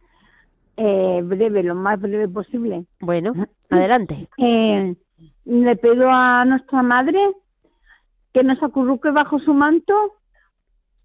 [0.78, 2.86] eh, breve, lo más breve posible.
[3.00, 3.34] Bueno,
[3.70, 4.28] adelante.
[4.38, 4.94] Eh,
[5.44, 7.20] le pido a nuestra madre
[8.32, 9.94] que nos acurruque bajo su manto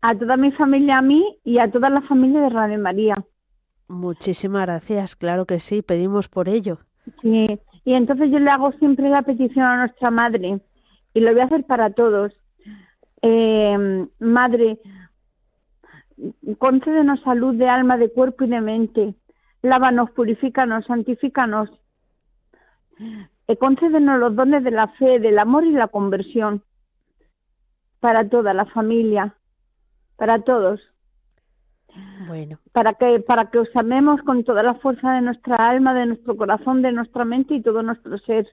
[0.01, 3.15] a toda mi familia, a mí y a toda la familia de Radio María.
[3.89, 6.77] Muchísimas gracias, claro que sí, pedimos por ello.
[7.21, 10.61] Sí, y entonces yo le hago siempre la petición a nuestra madre
[11.13, 12.31] y lo voy a hacer para todos.
[13.21, 14.79] Eh, madre,
[16.57, 19.15] concédenos salud de alma, de cuerpo y de mente
[19.61, 21.69] lávanos, purifícanos, santifícanos.
[23.47, 26.63] Eh, concédenos los dones de la fe, del amor y la conversión
[27.99, 29.35] para toda la familia,
[30.15, 30.79] para todos.
[32.27, 32.59] Bueno.
[32.71, 36.37] Para que, para que os amemos con toda la fuerza de nuestra alma, de nuestro
[36.37, 38.47] corazón, de nuestra mente y todo nuestro ser.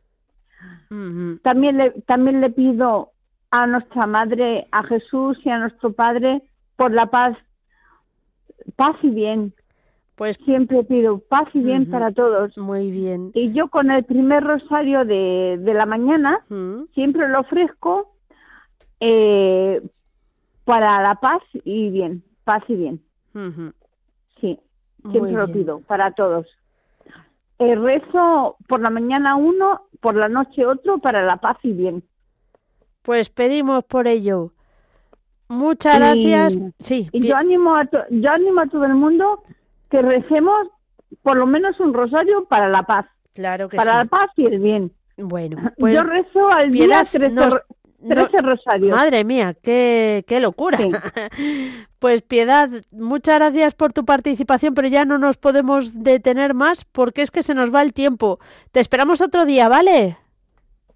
[1.43, 3.13] También le, también le pido
[3.51, 6.43] a nuestra Madre, a Jesús y a nuestro Padre
[6.77, 7.37] por la paz,
[8.77, 9.55] paz y bien,
[10.17, 12.57] pues siempre pido paz y bien para todos.
[12.57, 13.31] Muy bien.
[13.35, 16.41] Y yo con el primer rosario de, de la mañana
[16.95, 18.15] siempre lo ofrezco
[19.01, 19.83] eh,
[20.65, 23.03] para la paz y bien, paz y bien.
[24.41, 24.59] Sí,
[25.11, 26.47] siempre lo pido para todos.
[27.59, 31.73] El eh, rezo por la mañana uno, por la noche otro, para la paz y
[31.73, 32.03] bien.
[33.07, 34.51] Pues pedimos por ello.
[35.47, 36.59] Muchas gracias.
[36.81, 37.09] Sí.
[37.13, 39.45] Y yo animo a yo animo a todo el mundo
[39.89, 40.67] que recemos
[41.23, 43.07] por lo menos un rosario para la paz.
[43.33, 44.93] Claro que para la paz y el bien.
[45.17, 48.91] Bueno, pues yo rezo al día 13, rosarios.
[48.91, 50.77] Madre mía, qué, qué locura.
[52.01, 57.23] pues Piedad, muchas gracias por tu participación, pero ya no nos podemos detener más porque
[57.23, 58.41] es que se nos va el tiempo.
[58.73, 60.19] Te esperamos otro día, ¿vale?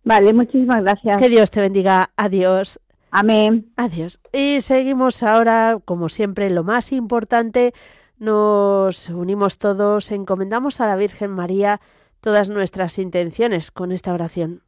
[0.04, 1.16] Vale, muchísimas gracias.
[1.18, 2.10] Que Dios te bendiga.
[2.16, 2.80] Adiós.
[3.10, 3.72] Amén.
[3.76, 4.20] Adiós.
[4.32, 7.72] Y seguimos ahora, como siempre, lo más importante
[8.18, 11.80] nos unimos todos, encomendamos a la Virgen María
[12.20, 14.62] todas nuestras intenciones con esta oración.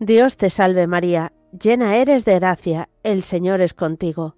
[0.00, 4.37] Dios te salve María, llena eres de gracia, el Señor es contigo.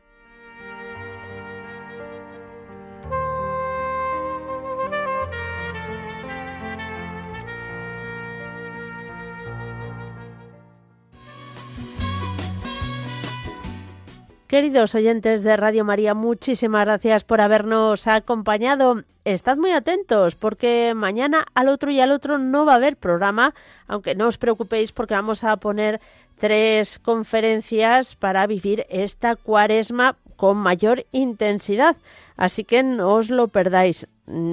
[14.51, 19.01] Queridos oyentes de Radio María, muchísimas gracias por habernos acompañado.
[19.23, 23.55] Estad muy atentos porque mañana al otro y al otro no va a haber programa,
[23.87, 26.01] aunque no os preocupéis porque vamos a poner
[26.37, 31.97] tres conferencias para vivir esta cuaresma con mayor intensidad.
[32.35, 34.07] Así que no os lo perdáis.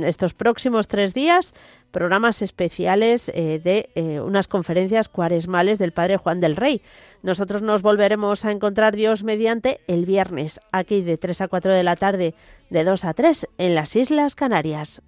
[0.05, 1.55] Estos próximos tres días
[1.93, 6.82] programas especiales eh, de eh, unas conferencias cuaresmales del Padre Juan del Rey.
[7.22, 11.82] Nosotros nos volveremos a encontrar Dios mediante el viernes, aquí de 3 a 4 de
[11.82, 12.34] la tarde,
[12.68, 15.01] de 2 a 3 en las Islas Canarias.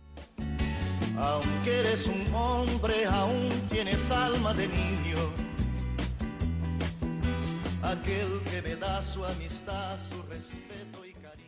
[1.19, 5.19] Aunque eres un hombre, aún tienes alma de niño.
[7.83, 9.99] Aquel que me da su amistad.